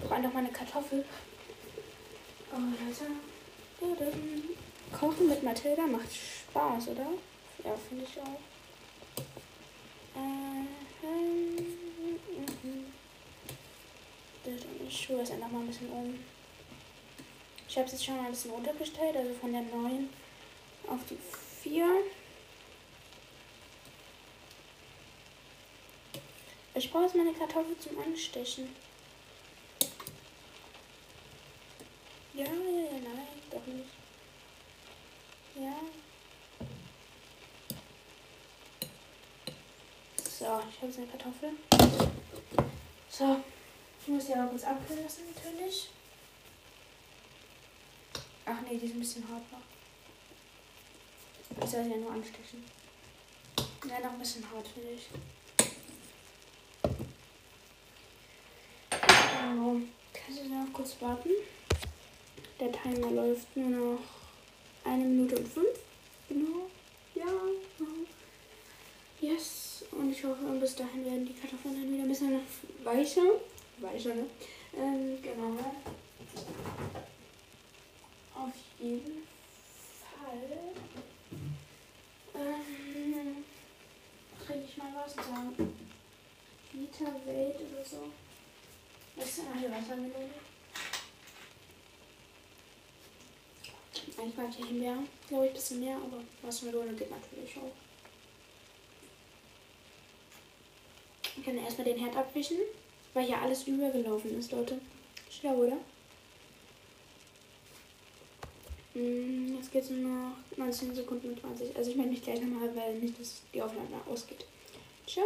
[0.00, 1.04] Brauche einfach mal eine Kartoffel.
[2.52, 3.06] Oh, Leute.
[4.92, 7.06] Kochen mit Mathilda macht Spaß, oder?
[7.64, 8.40] Ja, finde ich auch.
[14.88, 16.18] Ich schuhe das einfach mal ein bisschen um.
[17.68, 20.08] Ich habe es jetzt schon mal ein bisschen runtergestellt, also von der 9
[20.88, 21.18] auf die
[21.62, 21.86] 4.
[26.74, 28.68] Ich brauche jetzt meine Kartoffel zum Anstechen.
[40.40, 41.50] ich habe jetzt eine Kartoffel.
[43.08, 43.40] So,
[44.00, 45.88] ich muss die aber kurz abkühlen lassen, natürlich.
[48.44, 49.60] Ach nee, die ist ein bisschen hart noch.
[51.64, 52.64] Ich soll sie ja nur anstechen.
[53.88, 55.08] Ja, noch ein bisschen hart, finde ich.
[58.90, 59.80] So,
[60.12, 61.30] kannst du noch kurz warten?
[62.58, 64.00] Der Timer läuft nur noch
[64.84, 65.78] eine Minute und fünf.
[66.28, 66.68] Genau.
[67.14, 67.24] Ja.
[69.20, 69.84] Yes.
[69.92, 72.40] Und ich hoffe, bis dahin werden die Kartoffeln dann wieder ein bisschen
[72.84, 73.22] weicher.
[73.78, 74.26] Weicher, ne?
[74.76, 75.56] Ähm, genau.
[78.34, 79.22] Auf jeden
[79.98, 80.58] Fall.
[82.34, 83.44] Ähm,
[84.44, 85.74] kriege ich mal was sagen.
[86.72, 88.04] Vita Welt oder so.
[89.16, 90.34] Was ist denn hier Wassermelone?
[94.18, 97.89] Eigentlich ich Himbeeren, glaube ich, ein bisschen mehr, aber Wassermelone geht natürlich auch.
[101.40, 102.58] Ich kann erstmal den Herd abwischen,
[103.14, 104.78] weil hier alles übergelaufen ist, Leute.
[105.30, 105.78] Schlau, oder?
[108.92, 111.74] Hm, jetzt geht es nur noch 19 Sekunden und 20.
[111.74, 114.44] Also ich meine nicht gleich nochmal, weil nicht, dass die Aufnahme ausgeht.
[115.06, 115.24] Ciao.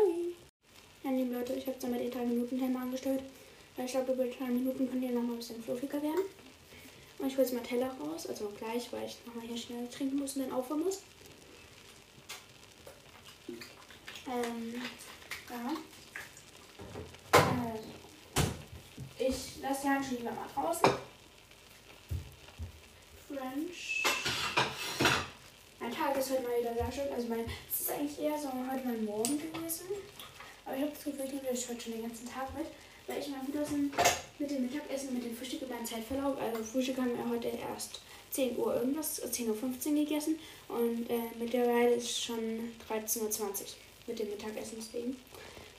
[1.03, 3.23] Ja, liebe Leute, ich habe jetzt einmal den 3 Minuten Timer angestellt.
[3.77, 6.25] Weil ich glaube, über 3 Minuten können die nochmal ein bisschen fluffiger werden.
[7.19, 10.21] Und ich hole jetzt mal Teller raus, also gleich, weil ich nochmal hier schnell trinken
[10.21, 11.03] muss und dann aufhören muss.
[14.29, 14.81] Ähm,
[15.51, 15.75] ja.
[17.33, 17.85] Also,
[19.19, 20.91] ich lasse die Handschuhe lieber mal draußen.
[23.29, 24.03] French.
[25.81, 27.13] Mein Tag ist heute mal wieder sehr schön.
[27.13, 29.87] Also mein, es ist eigentlich eher so heute mein Morgen gewesen.
[30.67, 32.67] Aber ich habe das Gefühl, ich nehme das heute schon den ganzen Tag mit.
[33.07, 33.61] Weil ich mal wieder
[34.39, 36.39] mit dem Mittagessen, mit dem Frühstück über den Zeitverlauf.
[36.41, 38.01] Also Frühstück haben wir heute erst
[38.31, 39.49] 10 Uhr irgendwas, 10.15
[39.89, 40.39] Uhr gegessen.
[40.69, 43.51] Und äh, mittlerweile ist es schon 13.20 Uhr
[44.07, 44.77] mit dem Mittagessen.
[44.79, 45.17] Deswegen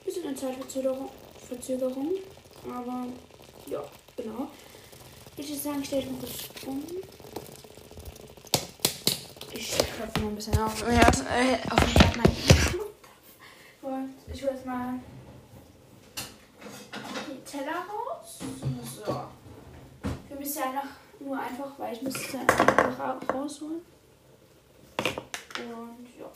[0.03, 1.09] bisschen eine Zeitverzögerung.
[1.47, 2.13] Verzögerung.
[2.67, 3.07] Aber
[3.67, 3.83] ja,
[4.15, 4.47] genau.
[5.37, 6.33] Ich würde sagen, stelle ich mal kurz
[6.65, 6.83] um.
[9.51, 10.81] Ich klopfe mal ein bisschen auf.
[10.81, 12.35] Ja, äh, auf den Herd mein.
[13.81, 14.99] Und ich hole jetzt mal
[17.27, 18.39] die Teller raus.
[19.05, 19.25] So.
[20.27, 23.81] Wir müssen ja noch nur einfach, weil ich muss es ja einfach rausholen.
[25.57, 26.31] Und ja.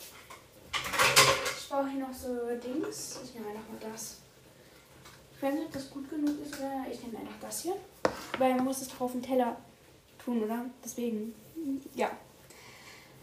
[1.58, 3.20] Ich brauche hier noch so Dings.
[3.24, 4.18] Ich nehme einfach mal das.
[5.40, 7.74] Ich weiß nicht, ob das gut genug ist oder ich nehme einfach das hier.
[8.38, 9.56] Weil man muss es doch auf den Teller
[10.22, 10.66] tun, oder?
[10.84, 11.34] Deswegen,
[11.94, 12.10] ja.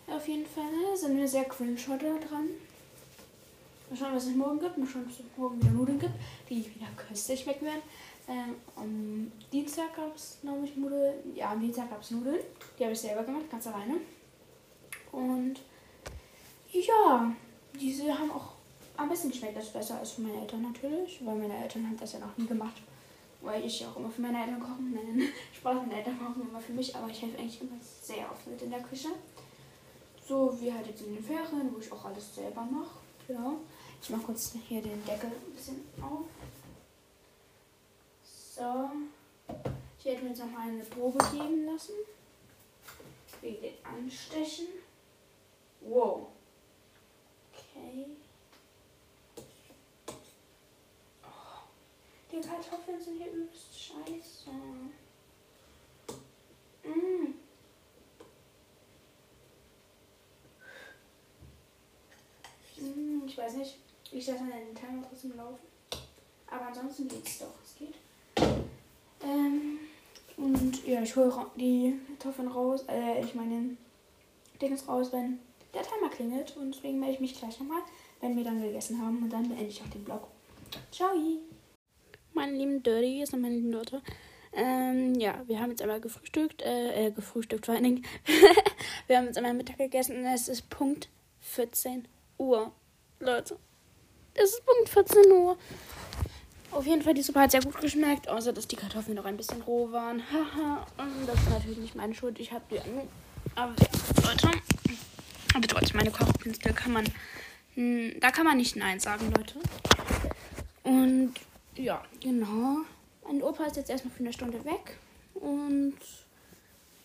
[0.08, 0.64] Auf jeden Fall
[0.96, 2.48] sind wir sehr cringe heute dran.
[3.92, 4.80] Mal schauen, was es morgen gibt.
[4.80, 6.16] Mal schauen, ob es morgen wieder Nudeln gibt,
[6.50, 7.84] die wieder köstlich schmecken werden.
[8.28, 11.36] Ähm, am Dienstag gab es, glaube Nudeln.
[11.36, 12.40] Ja, am Dienstag gab es Nudeln.
[12.80, 13.98] Die habe ich selber gemacht, ganz alleine.
[15.12, 15.58] Und
[16.72, 17.32] ja,
[17.80, 18.57] diese haben auch
[18.98, 19.56] am besten geschmeckt.
[19.56, 22.48] Das besser als für meine Eltern natürlich, weil meine Eltern haben das ja noch nie
[22.48, 22.82] gemacht.
[23.42, 24.82] Weil ich ja auch immer für meine Eltern koche.
[24.82, 28.46] Meine Spaß, meine Eltern kochen immer für mich, aber ich helfe eigentlich immer sehr oft
[28.48, 29.10] mit in der Küche.
[30.28, 32.98] So wie halt jetzt in den Ferien, wo ich auch alles selber mache.
[33.28, 33.58] Genau.
[34.02, 36.26] Ich mache kurz hier den Deckel ein bisschen auf.
[38.24, 38.90] So.
[40.00, 41.94] Ich werde mir jetzt noch mal eine Probe geben lassen.
[43.42, 44.68] Wegen den Anstechen.
[45.82, 46.28] Wow.
[47.54, 48.06] Okay.
[52.38, 54.52] Die Kartoffeln sind hier übelst scheiße.
[56.84, 57.34] Mmh.
[62.80, 63.78] Mmh, ich weiß nicht.
[64.12, 65.58] Ich lasse dann den Timer trotzdem laufen.
[66.50, 67.56] Aber ansonsten geht's doch.
[67.64, 67.96] Es geht.
[69.24, 69.80] Ähm,
[70.38, 72.86] und ja, ich hole die Kartoffeln raus.
[72.88, 73.76] Äh, ich meine,
[74.62, 75.40] Dings raus, wenn
[75.74, 76.56] der Timer klingelt.
[76.56, 77.82] Und deswegen melde ich mich gleich nochmal,
[78.22, 79.24] wenn wir dann gegessen haben.
[79.24, 80.28] Und dann beende ich auch den Vlog.
[80.92, 81.16] Ciao!
[82.38, 84.00] Meine lieben Dirties und meine lieben Leute.
[84.54, 86.62] Ähm, ja, wir haben jetzt einmal gefrühstückt.
[86.62, 88.06] Äh, äh gefrühstückt vor allen Dingen.
[89.08, 90.24] wir haben jetzt einmal Mittag gegessen.
[90.24, 91.10] Es ist Punkt
[91.42, 92.08] 14
[92.38, 92.72] Uhr.
[93.20, 93.58] Leute.
[94.36, 95.58] Es ist Punkt 14 Uhr.
[96.70, 99.38] Auf jeden Fall, die Suppe hat sehr gut geschmeckt, außer dass die Kartoffeln noch ein
[99.38, 100.22] bisschen roh waren.
[100.32, 100.86] Haha,
[101.26, 102.40] das ist natürlich nicht meine Schuld.
[102.40, 103.02] Ich habe die an.
[103.56, 104.52] Aber ja, Leute.
[105.56, 107.06] Aber trotzdem, meine Kochkünste kann man.
[107.74, 109.56] Hm, da kann man nicht Nein sagen, Leute.
[110.84, 111.34] Und
[111.78, 112.78] ja, genau.
[113.26, 114.98] Mein Opa ist jetzt erstmal für eine Stunde weg.
[115.34, 115.98] Und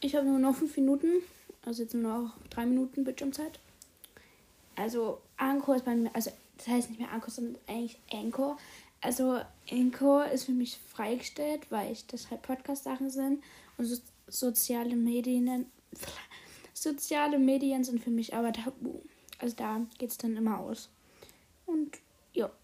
[0.00, 1.22] ich habe nur noch fünf Minuten.
[1.64, 3.60] Also jetzt nur noch drei Minuten Bildschirmzeit.
[4.74, 8.56] Also Anchor ist bei mir, also das heißt nicht mehr Anchor, sondern eigentlich Anchor.
[9.00, 13.42] Also Anchor ist für mich freigestellt, weil ich das halt Podcast-Sachen sind
[13.76, 15.66] und so, soziale Medien.
[16.74, 19.00] Soziale Medien sind für mich aber tabu.
[19.38, 20.88] Also da geht es dann immer aus.
[21.66, 21.98] Und